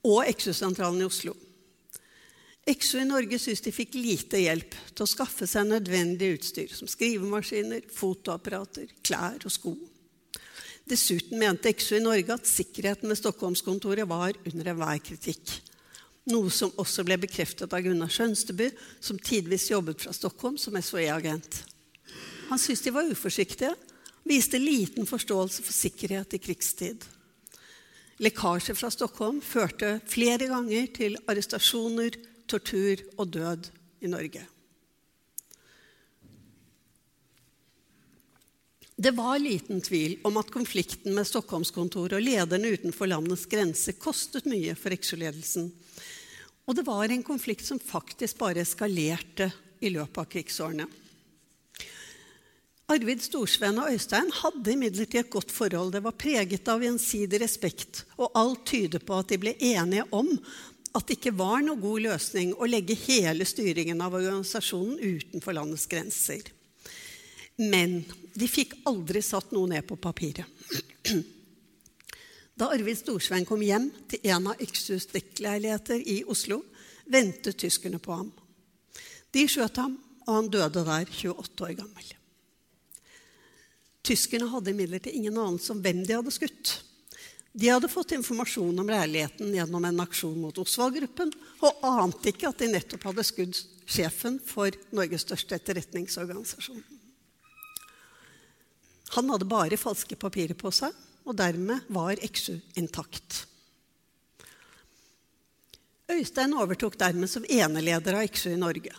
[0.06, 1.34] og Exo-sentralen i Oslo.
[2.68, 6.90] Exo i Norge syntes de fikk lite hjelp til å skaffe seg nødvendig utstyr, som
[6.90, 9.72] skrivemaskiner, fotoapparater, klær og sko.
[10.88, 15.56] Dessuten mente Exo i Norge at sikkerheten ved Stockholmskontoret var under enhver kritikk.
[16.28, 18.68] Noe som også ble bekreftet av Gunnar Skjønsteby,
[19.00, 21.62] som tidvis jobbet fra Stockholm som SOE-agent.
[22.50, 23.72] Han syntes de var uforsiktige,
[24.28, 27.04] viste liten forståelse for sikkerhet i krigstid.
[28.20, 32.16] Lekkasjer fra Stockholm førte flere ganger til arrestasjoner,
[32.48, 33.68] tortur og død
[34.02, 34.44] i Norge.
[38.98, 44.48] Det var liten tvil om at konflikten med Stockholmskontoret og lederne utenfor landets grenser kostet
[44.50, 45.68] mye for Exo-ledelsen
[46.68, 49.48] og det var en konflikt som faktisk bare eskalerte
[49.80, 50.84] i løpet av krigsårene.
[52.92, 55.92] Arvid Storsveen og Øystein hadde imidlertid et godt forhold.
[55.92, 60.28] Det var preget av gjensidig respekt, og alt tyder på at de ble enige om
[60.96, 65.88] at det ikke var noen god løsning å legge hele styringen av organisasjonen utenfor landets
[65.90, 66.46] grenser.
[67.58, 68.00] Men
[68.38, 70.46] de fikk aldri satt noe ned på papiret.
[72.58, 76.64] Da Arvid Storsveen kom hjem til en av Yxus dekkleiligheter i Oslo,
[77.06, 78.32] ventet tyskerne på ham.
[79.30, 79.94] De skjøt ham,
[80.26, 82.08] og han døde der 28 år gammel.
[84.08, 86.78] Tyskerne hadde imidlertid ingen anelse om hvem de hadde skutt.
[87.58, 91.32] De hadde fått informasjon om leiligheten gjennom en aksjon mot Osvald-gruppen,
[91.66, 96.84] og ante ikke at de nettopp hadde skudd sjefen for Norges største etterretningsorganisasjon.
[99.16, 100.94] Han hadde bare falske papirer på seg,
[101.26, 103.40] og dermed var Exu intakt.
[106.14, 108.94] Øystein overtok dermed som eneleder av Exu i Norge.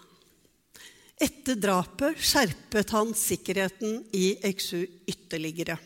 [1.16, 5.80] Etter drapet skjerpet han sikkerheten i Exu ytterligere.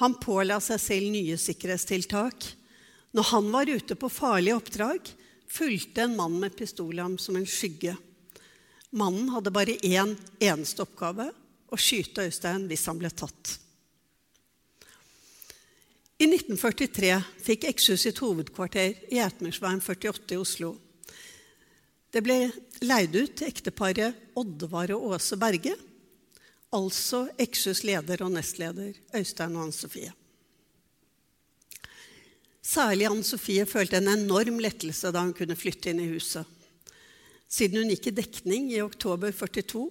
[0.00, 2.46] Han påla seg selv nye sikkerhetstiltak.
[3.16, 5.08] Når han var ute på farlige oppdrag,
[5.48, 7.94] fulgte en mann med pistolam som en skygge.
[8.96, 11.30] Mannen hadde bare én eneste oppgave
[11.72, 13.56] å skyte Øystein hvis han ble tatt.
[16.16, 17.10] I 1943
[17.44, 20.70] fikk Ekshus sitt hovedkvarter i Etmersveien 48 i Oslo.
[22.08, 22.38] Det ble
[22.84, 25.74] leid ut til ekteparet Oddvar og Åse Berge,
[26.76, 30.12] altså Eksjøs leder og nestleder Øystein og Anne Sofie.
[32.66, 36.44] Særlig Anne Sofie følte en enorm lettelse da hun kunne flytte inn i huset.
[37.46, 39.86] Siden hun gikk i dekning i oktober 42,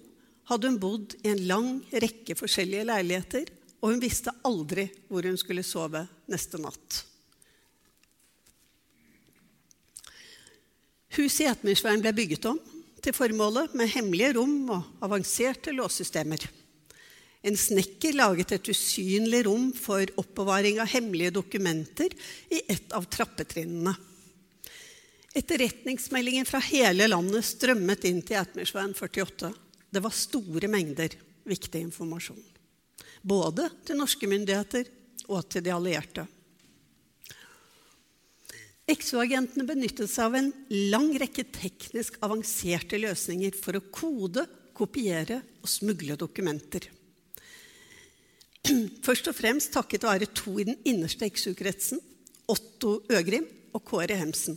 [0.50, 3.48] hadde hun bodd i en lang rekke forskjellige leiligheter
[3.80, 7.02] og hun visste aldri hvor hun skulle sove neste natt.
[11.16, 12.60] Huset i Etmyrsveien ble bygget om
[13.00, 16.42] til formålet med hemmelige rom og avanserte låssystemer.
[17.46, 22.16] En snekker laget et usynlig rom for oppbevaring av hemmelige dokumenter
[22.50, 23.94] i et av trappetrinnene.
[25.36, 29.52] Etterretningsmeldingen fra hele landet strømmet inn til Etmersveien 48.
[29.92, 31.14] Det var store mengder
[31.46, 32.44] viktig informasjon
[33.26, 34.88] både til norske myndigheter
[35.26, 36.26] og til de allierte.
[38.86, 40.52] Exo-agentene benyttet seg av en
[40.92, 46.86] lang rekke teknisk avanserte løsninger for å kode, kopiere og smugle dokumenter.
[49.06, 52.00] Først og fremst takket være to i den innerste XU-kretsen,
[52.50, 54.56] Otto Øgrim og Kåre Hemsen.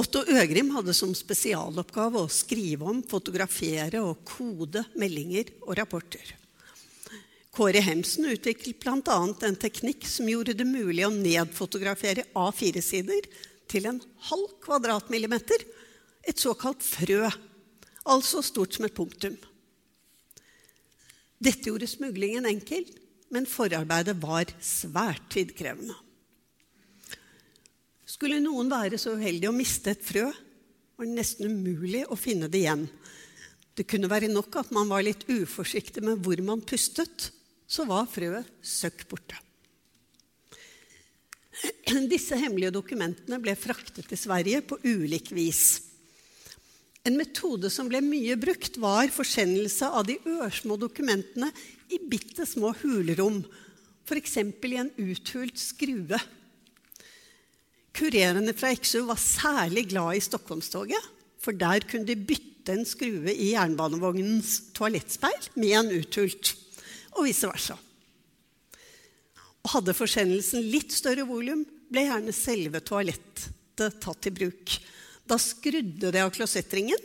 [0.00, 6.36] Otto Øgrim hadde som spesialoppgave å skrive om, fotografere og kode meldinger og rapporter.
[7.50, 9.18] Kåre Hemsen utviklet bl.a.
[9.46, 13.26] en teknikk som gjorde det mulig å nedfotografere A4-sider
[13.70, 15.66] til en halv kvadratmillimeter,
[16.24, 17.26] et såkalt frø,
[18.08, 19.36] altså stort som et punktum.
[21.40, 22.84] Dette gjorde smuglingen enkel,
[23.32, 25.96] men forarbeidet var svært tidkrevende.
[28.04, 30.26] Skulle noen være så uheldig å miste et frø,
[30.98, 32.84] var det nesten umulig å finne det igjen.
[33.72, 37.30] Det kunne være nok at man var litt uforsiktig med hvor man pustet,
[37.70, 39.38] så var frøet søkk borte.
[42.10, 45.89] Disse hemmelige dokumentene ble fraktet til Sverige på ulik vis.
[47.08, 51.48] En metode som ble mye brukt, var forsendelse av de ørsmå dokumentene
[51.88, 53.40] i bitte små hulrom,
[54.04, 54.36] f.eks.
[54.36, 56.18] i en uthult skrue.
[57.96, 61.08] Kurerene fra Eksjø var særlig glad i Stockholmstoget,
[61.40, 66.52] for der kunne de bytte en skrue i jernbanevognens toalettspeil med en uthult,
[67.16, 67.78] og vice versa.
[69.64, 74.76] Og hadde forsendelsen litt større volum, ble gjerne selve toalettet tatt i bruk.
[75.30, 76.98] Da skrudde det av klosettringen,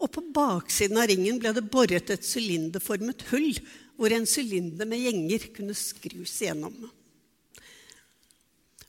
[0.00, 3.52] og på baksiden av ringen ble det boret et sylinderformet hull
[4.00, 6.76] hvor en sylinder med gjenger kunne skrus igjennom.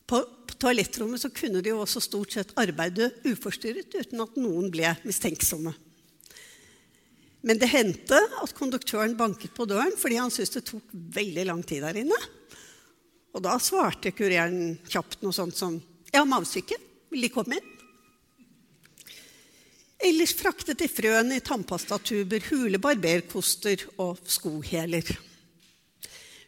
[0.08, 0.22] På
[0.60, 5.72] toalettrommet kunne de jo også stort sett arbeide uforstyrret uten at noen ble mistenksomme.
[7.42, 11.64] Men det hendte at konduktøren banket på døren fordi han syntes det tok veldig lang
[11.66, 12.18] tid der inne.
[13.32, 15.80] Og da svarte kureren kjapt noe sånt som
[16.12, 16.76] 'Jeg har mavesyke.
[17.10, 17.71] Vil De komme inn?'
[20.02, 25.06] Ellers fraktet de frøene i tannpastatuber, hule barberkoster og skoheler.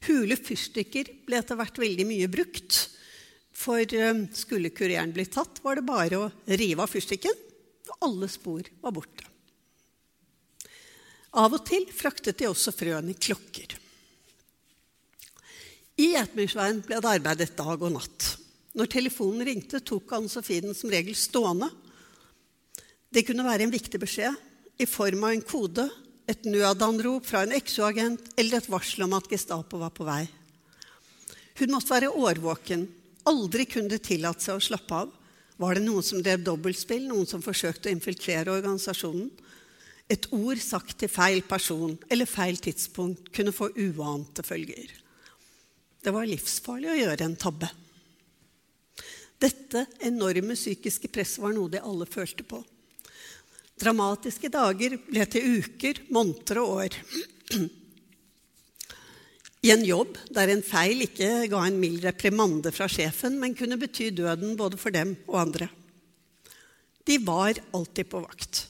[0.08, 2.80] Hule fyrstikker ble etter hvert veldig mye brukt.
[3.54, 7.38] For eh, skulle kureren bli tatt, var det bare å rive av fyrstikken,
[7.92, 9.30] og alle spor var borte.
[11.38, 13.78] Av og til fraktet de også frøene i klokker.
[16.02, 18.32] I Etmyrsveien ble det arbeidet dag og natt.
[18.74, 21.70] Når telefonen ringte, tok Anne Sofie den som regel stående
[23.14, 24.34] det kunne være en viktig beskjed
[24.82, 25.86] i form av en kode,
[26.26, 30.24] et nødanrop fra en exo-agent eller et varsel om at Gestapo var på vei.
[31.60, 32.86] Hun måtte være årvåken.
[33.28, 35.12] Aldri kunne det tillate seg å slappe av.
[35.60, 39.28] Var det noen som drev dobbeltspill, noen som forsøkte å infiltrere organisasjonen?
[40.10, 44.90] Et ord sagt til feil person eller feil tidspunkt kunne få uante følger.
[46.04, 47.70] Det var livsfarlig å gjøre en tabbe.
[49.40, 52.64] Dette enorme psykiske presset var noe de alle følte på.
[53.80, 56.98] Dramatiske dager ble til uker, måneder og år.
[59.64, 63.80] I en jobb der en feil ikke ga en mild reprimande fra sjefen, men kunne
[63.80, 65.70] bety døden både for dem og andre.
[67.04, 68.66] De var alltid på vakt.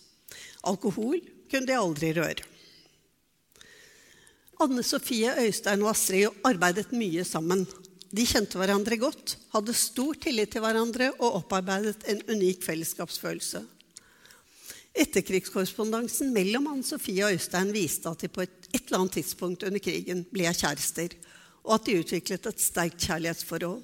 [0.70, 2.46] Alkohol kunne de aldri røre.
[4.62, 7.66] Anne Sofie, Øystein og Astrid arbeidet mye sammen.
[8.14, 13.64] De kjente hverandre godt, hadde stor tillit til hverandre og opparbeidet en unik fellesskapsfølelse.
[14.94, 19.64] Etterkrigskorrespondansen mellom Anne Sofie og Øystein viste at de på et, et, eller annet tidspunkt
[19.66, 21.16] under krigen ble kjærester,
[21.64, 23.82] og at de utviklet et sterkt kjærlighetsforhold.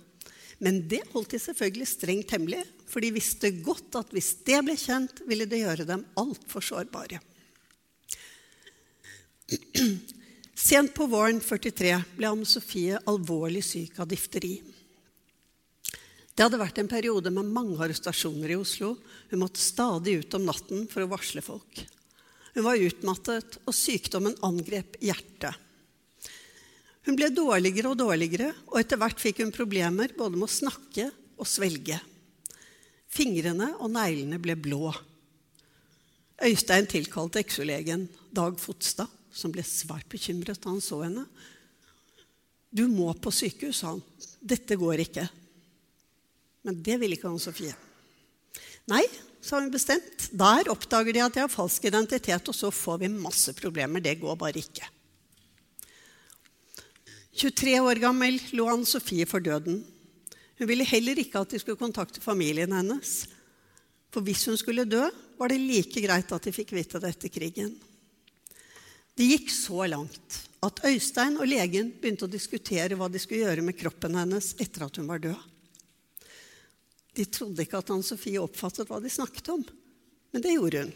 [0.61, 4.77] Men det holdt de selvfølgelig strengt hemmelig, for de visste godt at hvis det ble
[4.79, 7.19] kjent, ville det gjøre dem altfor sårbare.
[10.61, 14.59] Sent på våren 43 ble Anne Sofie alvorlig syk av difteri.
[16.41, 18.95] Det hadde vært en periode med mange arrestasjoner i Oslo.
[19.29, 21.83] Hun måtte stadig ut om natten for å varsle folk.
[22.55, 25.53] Hun var utmattet, og sykdommen angrep hjertet.
[27.05, 31.11] Hun ble dårligere og dårligere, og etter hvert fikk hun problemer både med å snakke
[31.37, 31.99] og svelge.
[33.13, 34.95] Fingrene og neglene ble blå.
[36.41, 41.27] Øystein tilkalte eksolegen Dag Fotstad, som ble svært bekymret da han så henne.
[42.73, 44.03] 'Du må på sykehus', sa han.
[44.41, 45.29] 'Dette går ikke'.
[46.67, 47.75] Men det ville ikke Anne Sofie.
[48.91, 49.05] Nei,
[49.41, 50.29] sa hun bestemt.
[50.37, 54.03] Der oppdager de at de har falsk identitet, og så får vi masse problemer.
[54.05, 54.89] Det går bare ikke.
[57.41, 59.81] 23 år gammel lå Anne Sofie for døden.
[60.61, 63.23] Hun ville heller ikke at de skulle kontakte familien hennes.
[64.13, 65.07] For hvis hun skulle dø,
[65.39, 67.71] var det like greit at de fikk vite det etter krigen.
[69.17, 73.65] Det gikk så langt at Øystein og legen begynte å diskutere hva de skulle gjøre
[73.65, 75.39] med kroppen hennes etter at hun var død.
[77.17, 79.65] De trodde ikke at Anne Sofie oppfattet hva de snakket om,
[80.31, 80.93] men det gjorde hun.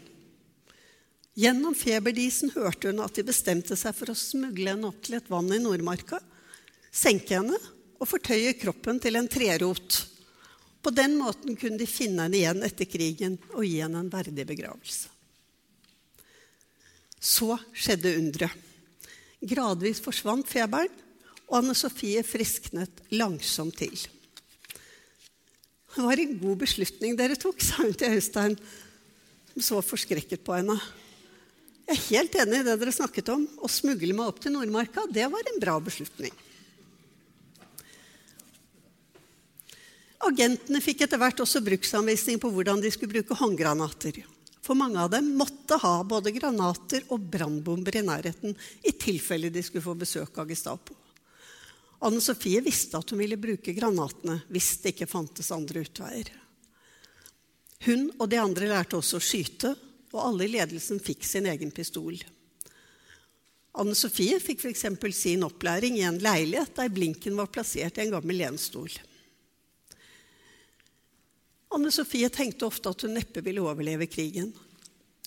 [1.35, 5.27] Gjennom feberdisen hørte hun at de bestemte seg for å smugle henne opp til et
[5.31, 6.21] vann i Nordmarka,
[6.95, 7.59] senke henne
[7.99, 9.99] og fortøye kroppen til en trerot.
[10.79, 14.47] På den måten kunne de finne henne igjen etter krigen og gi henne en verdig
[14.47, 15.11] begravelse.
[17.19, 18.53] Så skjedde underet.
[19.45, 20.93] Gradvis forsvant feberen,
[21.45, 23.97] og Anne Sofie frisknet langsomt til.
[25.95, 28.57] Det var en god beslutning dere tok, sa hun til Øystein,
[29.53, 30.75] som så forskrekket på henne.
[31.85, 33.45] Jeg er helt enig i det dere snakket om.
[33.63, 36.33] Å smugle meg opp til Nordmarka, det var en bra beslutning.
[40.25, 44.23] Agentene fikk etter hvert også bruksanvisning på hvordan de skulle bruke håndgranater.
[44.65, 49.63] For mange av dem måtte ha både granater og brannbomber i nærheten i tilfelle de
[49.63, 50.97] skulle få besøk av Gestapo.
[51.99, 56.31] Anne Sofie visste at hun ville bruke granatene hvis det ikke fantes andre utveier.
[57.85, 59.75] Hun og de andre lærte også å skyte,
[60.15, 62.15] og alle i ledelsen fikk sin egen pistol.
[63.75, 64.85] Anne Sofie fikk f.eks.
[65.17, 68.91] sin opplæring i en leilighet der blinken var plassert i en gammel lenstol.
[71.75, 74.53] Anne Sofie tenkte ofte at hun neppe ville overleve krigen.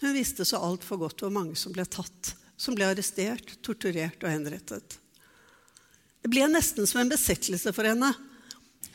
[0.00, 4.32] Hun visste så altfor godt hvor mange som ble tatt, som ble arrestert, torturert og
[4.32, 4.96] henrettet.
[6.28, 8.10] Det ble nesten som en besettelse for henne.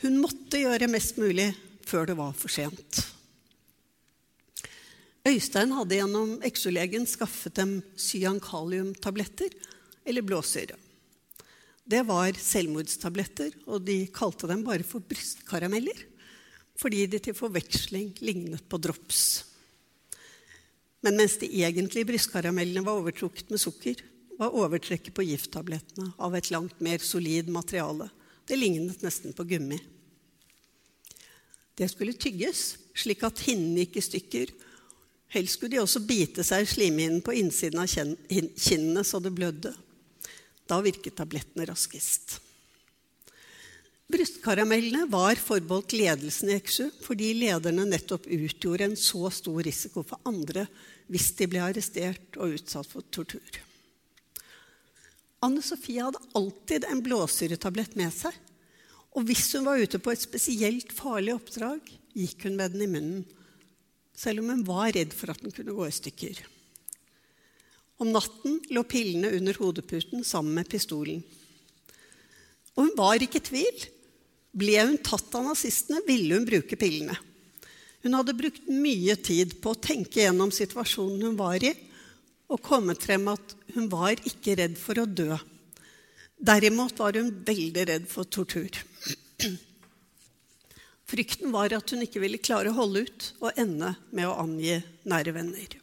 [0.04, 1.48] Hun måtte gjøre mest mulig
[1.82, 3.00] før det var for sent.
[5.26, 9.50] Øystein hadde gjennom eksolegen skaffet dem cyankaliumtabletter,
[10.06, 10.78] eller blåsyre.
[11.82, 16.06] Det var selvmordstabletter, og de kalte dem bare for brystkarameller
[16.78, 19.42] fordi de til forveksling lignet på drops.
[21.02, 24.06] Men mens de egentlige brystkaramellene var overtrukket med sukker,
[24.38, 28.08] var overtrekket på gifttablettene av et langt mer solid materiale.
[28.48, 29.78] Det lignet nesten på gummi.
[31.74, 34.54] Det skulle tygges, slik at hinnene gikk i stykker.
[35.34, 39.74] Helst skulle de også bite seg i slimhinnen på innsiden av kinnene så det blødde.
[40.70, 42.38] Da virket tablettene raskest.
[44.14, 50.20] Brystkaramellene var forbeholdt ledelsen i Eksju fordi lederne nettopp utgjorde en så stor risiko for
[50.28, 50.66] andre
[51.10, 53.62] hvis de ble arrestert og utsatt for tortur.
[55.44, 58.32] Anne Sofie hadde alltid en blåsyretablett med seg.
[59.14, 61.84] Og hvis hun var ute på et spesielt farlig oppdrag,
[62.16, 63.24] gikk hun med den i munnen,
[64.14, 66.40] selv om hun var redd for at den kunne gå i stykker.
[68.02, 71.20] Om natten lå pillene under hodeputen sammen med pistolen.
[72.74, 73.84] Og hun var ikke i tvil.
[74.54, 77.14] Ble hun tatt av nazistene, ville hun bruke pillene.
[78.04, 81.72] Hun hadde brukt mye tid på å tenke gjennom situasjonen hun var i,
[82.52, 85.36] og kommet frem at hun var ikke redd for å dø.
[86.44, 88.74] Derimot var hun veldig redd for tortur.
[91.10, 94.78] Frykten var at hun ikke ville klare å holde ut og ende med å angi
[95.08, 95.80] nære venner.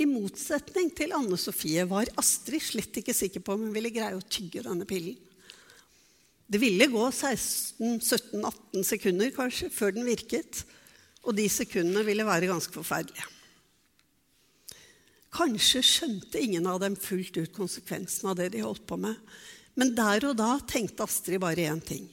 [0.00, 4.16] I motsetning til Anne Sofie var Astrid slett ikke sikker på om hun ville greie
[4.16, 5.16] å tygge denne pillen.
[6.44, 10.60] Det ville gå 16-17-18 sekunder kanskje før den virket,
[11.24, 13.24] og de sekundene ville være ganske forferdelige.
[15.34, 19.18] Kanskje skjønte ingen av dem fullt ut konsekvensen av det de holdt på med.
[19.74, 22.06] Men der og da tenkte Astrid bare én ting.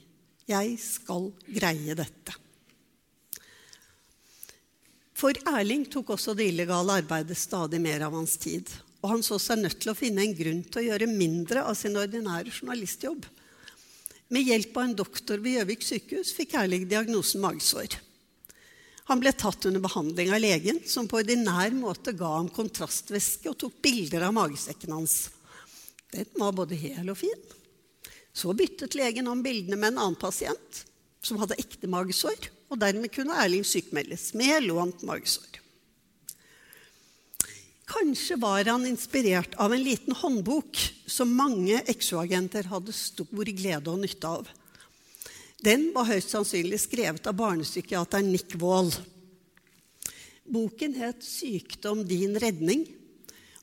[0.49, 2.37] Jeg skal greie dette.
[5.13, 8.65] For Erling tok også det illegale arbeidet stadig mer av hans tid.
[9.01, 11.77] Og han så seg nødt til å finne en grunn til å gjøre mindre av
[11.77, 13.27] sin ordinære journalistjobb.
[14.33, 17.99] Med hjelp av en doktor ved Gjøvik sykehus fikk Erling diagnosen magesår.
[19.09, 23.57] Han ble tatt under behandling av legen, som på ordinær måte ga ham kontrastvæske og
[23.63, 25.15] tok bilder av magesekken hans.
[26.11, 27.43] Den var både hel og fin.
[28.33, 30.83] Så byttet legen om bildene med en annen pasient
[31.21, 35.59] som hadde ekte magesår og dermed kunne Erling sykmeldes med lånt magesår.
[37.91, 40.79] Kanskje var han inspirert av en liten håndbok
[41.11, 44.47] som mange exo-agenter hadde stor glede og nytte av.
[45.61, 48.89] Den var høyst sannsynlig skrevet av barnepsykiateren Nick Wall.
[50.51, 52.87] Boken het 'Sykdom din redning'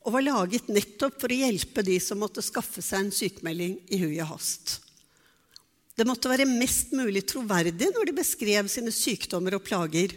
[0.07, 3.99] og var laget nettopp for å hjelpe de som måtte skaffe seg en sykemelding i
[3.99, 4.79] hui og hast.
[5.99, 10.15] Det måtte være mest mulig troverdig når de beskrev sine sykdommer og plager.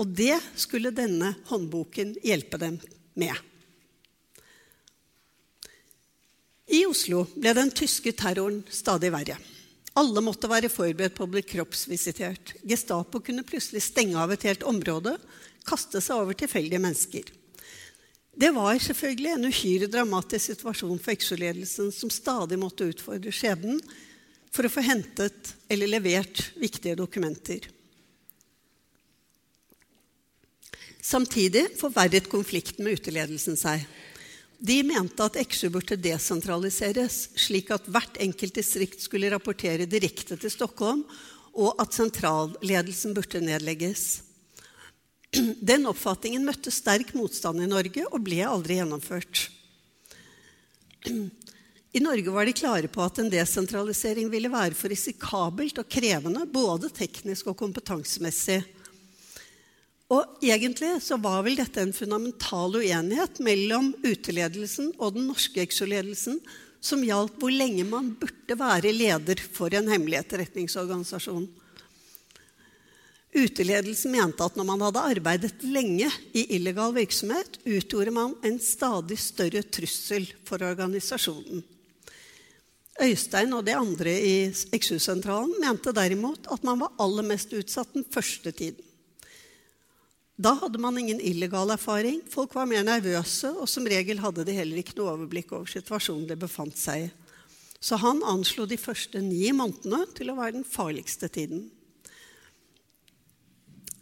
[0.00, 2.80] Og det skulle denne håndboken hjelpe dem
[3.14, 3.36] med.
[6.72, 9.36] I Oslo ble den tyske terroren stadig verre.
[9.94, 12.56] Alle måtte være forberedt på å bli kroppsvisitert.
[12.66, 15.14] Gestapo kunne plutselig stenge av et helt område,
[15.64, 17.30] kaste seg over tilfeldige mennesker.
[18.34, 23.78] Det var selvfølgelig en uhyre dramatisk situasjon for Exo-ledelsen, som stadig måtte utfordre skjebnen
[24.54, 27.70] for å få hentet eller levert viktige dokumenter.
[31.04, 33.84] Samtidig forverret konflikten med uteledelsen seg.
[34.64, 40.52] De mente at Eksjø burde desentraliseres, slik at hvert enkelt distrikt skulle rapportere direkte til
[40.52, 41.02] Stockholm,
[41.54, 44.22] og at sentralledelsen burde nedlegges.
[45.34, 49.48] Den oppfatningen møtte sterk motstand i Norge og ble aldri gjennomført.
[51.94, 56.46] I Norge var de klare på at en desentralisering ville være for risikabelt og krevende,
[56.48, 58.62] både teknisk og kompetansemessig.
[60.14, 66.38] Og egentlig så var vel dette en fundamental uenighet mellom uteledelsen og den norske exo-ledelsen
[66.84, 71.46] som gjaldt hvor lenge man burde være leder for en hemmelig etterretningsorganisasjon.
[73.34, 76.06] Uteledelsen mente at når man hadde arbeidet lenge
[76.36, 81.64] i illegal virksomhet, utgjorde man en stadig større trussel for organisasjonen.
[83.02, 84.34] Øystein og de andre i
[84.78, 88.84] XU-sentralen mente derimot at man var aller mest utsatt den første tiden.
[90.34, 94.56] Da hadde man ingen illegal erfaring, folk var mer nervøse, og som regel hadde de
[94.56, 97.12] heller ikke noe overblikk over situasjonen de befant seg i.
[97.78, 101.68] Så han anslo de første ni månedene til å være den farligste tiden.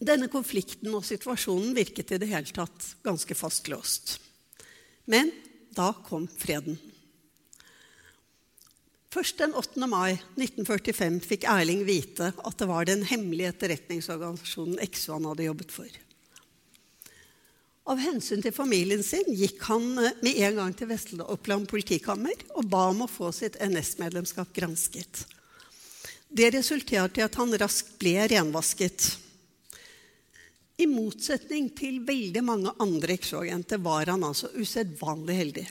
[0.03, 4.17] Denne konflikten og situasjonen virket i det hele tatt ganske fastlåst.
[5.11, 5.31] Men
[5.75, 6.79] da kom freden.
[9.13, 9.77] Først den 8.
[9.91, 15.75] mai 1945 fikk Erling vite at det var den hemmelige etterretningsorganisasjonen XO han hadde jobbet
[15.75, 16.01] for.
[17.83, 22.69] Av hensyn til familien sin gikk han eh, med en gang til Vest-Oppland politikammer og
[22.71, 25.25] ba om å få sitt NS-medlemskap gransket.
[26.33, 29.11] Det resulterte i at han raskt ble renvasket.
[30.81, 35.67] I motsetning til veldig mange andre XO-agenter var han altså usedvanlig heldig.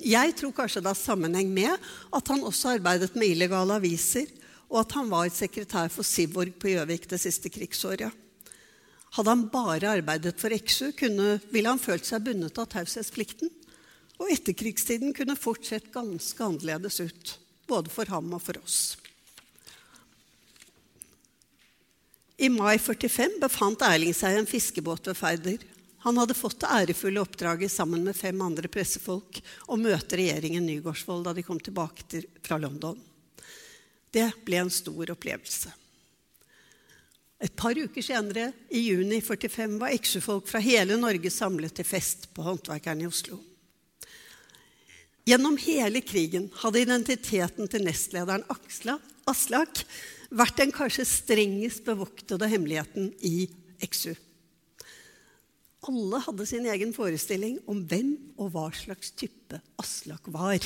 [0.00, 4.32] Jeg tror kanskje det har sammenheng med at han også arbeidet med illegale aviser,
[4.72, 8.23] og at han var sekretær for Sivorg på Gjøvik det siste krigsåret.
[9.14, 10.50] Hadde han bare arbeidet for
[10.98, 13.50] kunne, ville han følt seg bundet av taushetsplikten.
[14.18, 17.38] Og etterkrigstiden kunne fort sett ganske annerledes ut,
[17.70, 18.96] både for ham og for oss.
[22.42, 25.62] I mai 45 befant Erling seg i en fiskebåt ved Færder.
[26.02, 29.38] Han hadde fått det ærefulle oppdraget sammen med fem andre pressefolk
[29.70, 32.98] å møte regjeringen Nygaardsvold da de kom tilbake til, fra London.
[34.10, 35.70] Det ble en stor opplevelse.
[37.44, 42.30] Et par uker senere, i juni 45, var eksefolk fra hele Norge samlet til fest
[42.32, 43.36] på Håndverkeren i Oslo.
[45.28, 48.44] Gjennom hele krigen hadde identiteten til nestlederen
[49.28, 49.84] Aslak
[50.34, 53.46] vært den kanskje strengest bevoktede hemmeligheten i
[53.84, 54.12] XU.
[55.84, 60.64] Alle hadde sin egen forestilling om hvem og hva slags type Aslak var.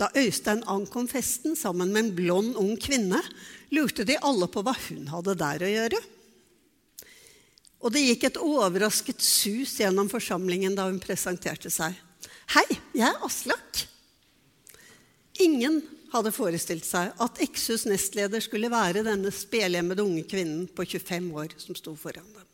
[0.00, 3.20] Da Øystein ankom festen sammen med en blond, ung kvinne,
[3.74, 6.00] lurte de alle på hva hun hadde der å gjøre.
[7.80, 11.96] Og det gikk et overrasket sus gjennom forsamlingen da hun presenterte seg.
[12.56, 13.84] Hei, jeg er Aslak.
[15.40, 15.80] Ingen
[16.12, 21.54] hadde forestilt seg at Eksus nestleder skulle være denne spelhjemmede unge kvinnen på 25 år
[21.60, 22.46] som sto foran dem.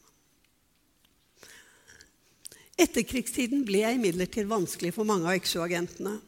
[2.77, 6.19] Etterkrigstiden ble imidlertid vanskelig for mange av Eksu-agentene.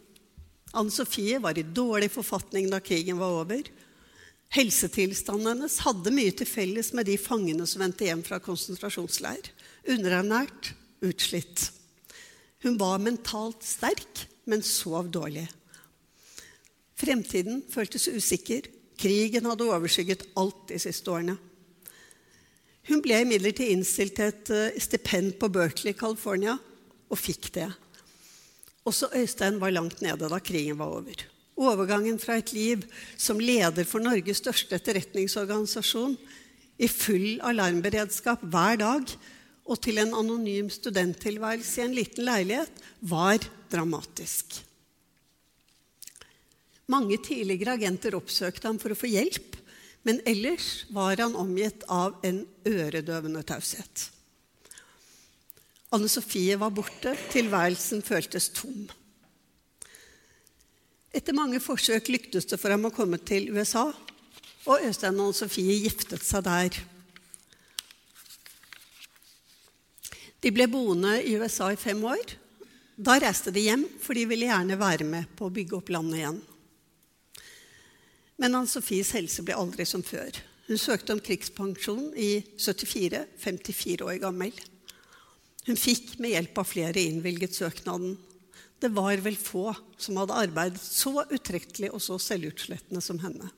[0.77, 3.69] Anne Sofie var i dårlig forfatning da krigen var over.
[4.53, 9.51] Helsetilstanden hennes hadde mye til felles med de fangene som vendte hjem fra konsentrasjonsleir.
[9.89, 10.73] Underernært,
[11.05, 11.69] utslitt.
[12.65, 15.47] Hun var mentalt sterk, men sov dårlig.
[16.99, 18.67] Fremtiden føltes usikker.
[18.99, 21.37] Krigen hadde overskygget alt de siste årene.
[22.89, 26.57] Hun ble imidlertid innstilt til et eh, stipend på Berkeley, California,
[27.09, 27.69] og fikk det.
[28.89, 31.25] Også Øystein var langt nede da krigen var over.
[31.59, 32.85] Overgangen fra et liv
[33.19, 36.17] som leder for Norges største etterretningsorganisasjon,
[36.79, 39.15] i full alarmberedskap hver dag,
[39.69, 42.71] og til en anonym studenttilværelse i en liten leilighet,
[43.03, 44.61] var dramatisk.
[46.89, 49.59] Mange tidligere agenter oppsøkte ham for å få hjelp,
[50.07, 54.07] men ellers var han omgitt av en øredøvende taushet.
[55.95, 58.89] Anne Sofie var borte, tilværelsen føltes tom.
[61.17, 63.87] Etter mange forsøk lyktes det for ham å komme til USA,
[64.69, 66.77] og Øystein og Anne Sofie giftet seg der.
[70.45, 72.37] De ble boende i USA i fem år.
[72.99, 76.21] Da reiste de hjem, for de ville gjerne være med på å bygge opp landet
[76.21, 76.41] igjen.
[78.39, 80.37] Men Anne Sofies helse ble aldri som før.
[80.69, 84.53] Hun søkte om krigspensjon i 74, 54 år gammel.
[85.69, 88.17] Hun fikk med hjelp av flere innvilget søknaden.
[88.81, 93.51] Det var vel få som hadde arbeidet så utrettelig og så selvutslettende som henne.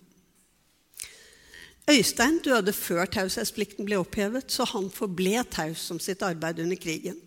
[1.91, 7.19] Øystein døde før taushetsplikten ble opphevet, så han forble taus om sitt arbeid under krigen.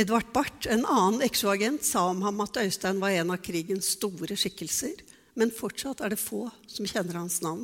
[0.00, 4.36] Edvard Barth, en annen exo-agent, sa om ham at Øystein var en av krigens store
[4.36, 4.96] skikkelser.
[5.38, 7.62] men fortsatt er det få som kjenner hans navn.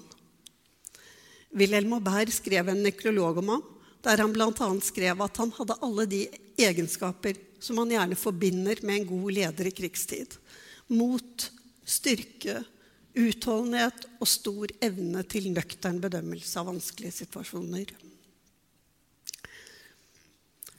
[1.51, 3.65] Wilhelm Aubert skrev en nekrolog om ham,
[4.07, 4.71] der han bl.a.
[4.87, 6.23] skrev at han hadde alle de
[6.63, 10.37] egenskaper som man gjerne forbinder med en god leder i krigstid.
[10.95, 11.49] Mot,
[11.83, 12.61] styrke,
[13.17, 17.95] utholdenhet og stor evne til nøktern bedømmelse av vanskelige situasjoner.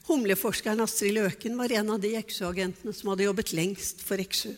[0.08, 4.54] Humleforskeren Astrid Løken var en av de Exo-agentene som hadde jobbet lengst for Exo.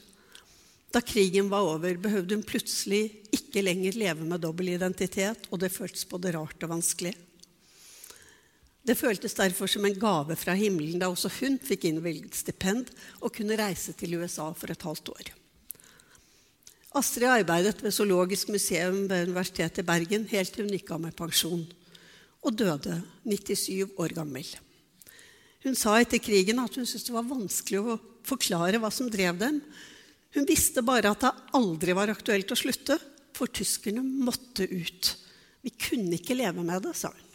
[0.93, 3.01] Da krigen var over, behøvde hun plutselig
[3.33, 7.15] ikke lenger leve med dobbel identitet, og det føltes både rart og vanskelig.
[8.85, 13.33] Det føltes derfor som en gave fra himmelen da også hun fikk innvilget stipend og
[13.35, 15.33] kunne reise til USA for et halvt år.
[16.97, 21.13] Astrid arbeidet ved Zoologisk museum ved Universitetet i Bergen helt til hun gikk av med
[21.17, 21.67] pensjon,
[22.41, 22.95] og døde
[23.27, 24.47] 97 år gammel.
[25.65, 29.37] Hun sa etter krigen at hun syntes det var vanskelig å forklare hva som drev
[29.37, 29.61] dem,
[30.33, 32.97] hun visste bare at det aldri var aktuelt å slutte,
[33.37, 35.13] for tyskerne måtte ut.
[35.63, 37.28] Vi kunne ikke leve med det, sa hun.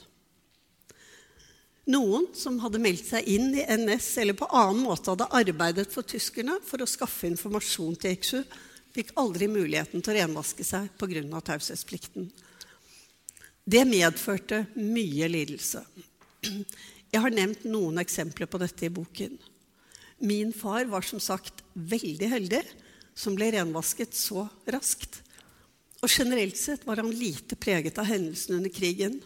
[1.85, 6.07] Noen som hadde meldt seg inn i NS eller på annen måte hadde arbeidet for
[6.09, 8.39] tyskerne for å skaffe informasjon til Eksu,
[8.95, 11.41] fikk aldri muligheten til å renvaske seg pga.
[11.41, 12.31] taushetsplikten.
[13.65, 15.83] Det medførte mye lidelse.
[17.13, 19.37] Jeg har nevnt noen eksempler på dette i boken.
[20.25, 22.63] Min far var som sagt veldig heldig
[23.15, 25.21] som ble renvasket så raskt.
[26.03, 29.21] Og generelt sett var han lite preget av hendelsene under krigen.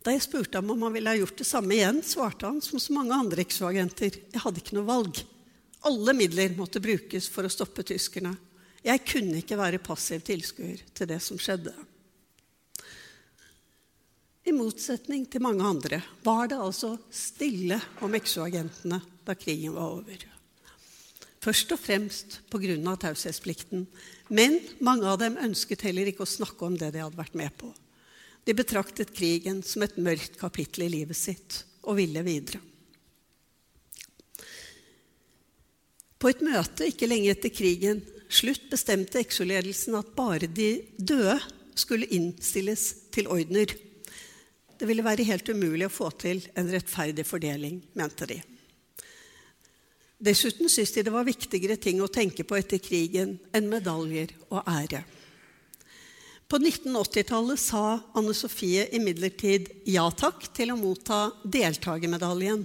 [0.00, 2.80] Da jeg spurte ham om han ville ha gjort det samme igjen, svarte han som
[2.80, 5.20] så mange andre exo-agenter jeg hadde ikke noe valg.
[5.88, 8.32] Alle midler måtte brukes for å stoppe tyskerne.
[8.84, 11.74] Jeg kunne ikke være passiv tilskuer til det som skjedde.
[14.48, 20.24] I motsetning til mange andre var det altså stille om exo-agentene da krigen var over.
[21.40, 22.96] Først og fremst pga.
[22.96, 23.86] taushetsplikten.
[24.28, 27.52] Men mange av dem ønsket heller ikke å snakke om det de hadde vært med
[27.56, 27.72] på.
[28.44, 32.60] De betraktet krigen som et mørkt kapittel i livet sitt og ville videre.
[36.20, 41.38] På et møte ikke lenge etter krigen slutt bestemte Exo-ledelsen at bare de døde
[41.78, 43.72] skulle innstilles til ordner.
[44.76, 48.38] Det ville være helt umulig å få til en rettferdig fordeling, mente de.
[50.20, 54.60] Dessuten syntes de det var viktigere ting å tenke på etter krigen enn medaljer og
[54.68, 55.00] ære.
[56.50, 62.64] På 1980-tallet sa Anne Sofie imidlertid ja takk til å motta deltakermedaljen,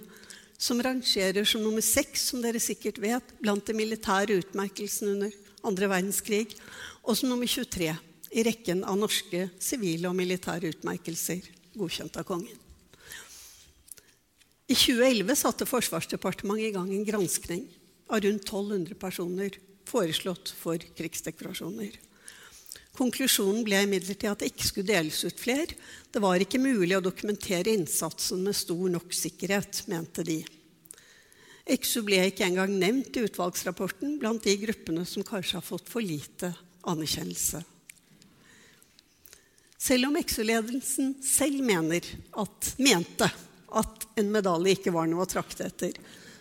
[0.58, 5.36] som rangerer som nummer seks, som dere sikkert vet, blant de militære utmerkelsene under
[5.70, 6.56] andre verdenskrig,
[7.06, 7.92] og som nummer 23
[8.34, 11.46] i rekken av norske sivile og militære utmerkelser
[11.78, 12.58] godkjent av kongen.
[14.66, 17.70] I 2011 satte Forsvarsdepartementet i gang en granskning
[18.10, 21.94] av rundt 1200 personer foreslått for krigsdekorasjoner.
[22.96, 25.76] Konklusjonen ble imidlertid at det ikke skulle deles ut flere.
[26.12, 30.40] Det var ikke mulig å dokumentere innsatsen med stor nok sikkerhet, mente de.
[31.76, 36.06] Exu ble ikke engang nevnt i utvalgsrapporten blant de gruppene som kanskje har fått for
[36.06, 36.54] lite
[36.86, 37.64] anerkjennelse.
[39.86, 42.06] Selv om Exu-ledelsen selv mener
[42.42, 43.28] at, mente
[43.76, 45.98] at en medalje ikke var noe å trakte etter,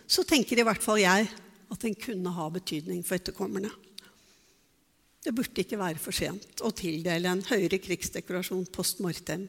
[0.07, 1.27] så tenker i hvert fall jeg
[1.73, 3.73] at den kunne ha betydning for etterkommerne.
[5.25, 9.47] Det burde ikke være for sent å tildele en høyere krigsdekorasjon post mortem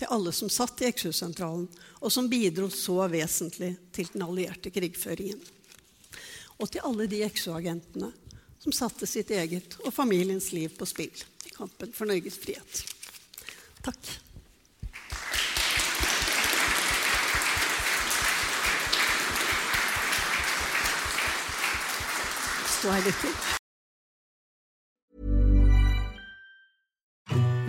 [0.00, 1.66] til alle som satt i Eksjøsentralen,
[2.00, 5.42] og som bidro så vesentlig til den allierte krigføringen.
[6.56, 8.08] Og til alle de Exo-agentene
[8.60, 11.12] som satte sitt eget og familiens liv på spill
[11.44, 12.84] i kampen for Norges frihet.
[13.84, 14.00] Takk.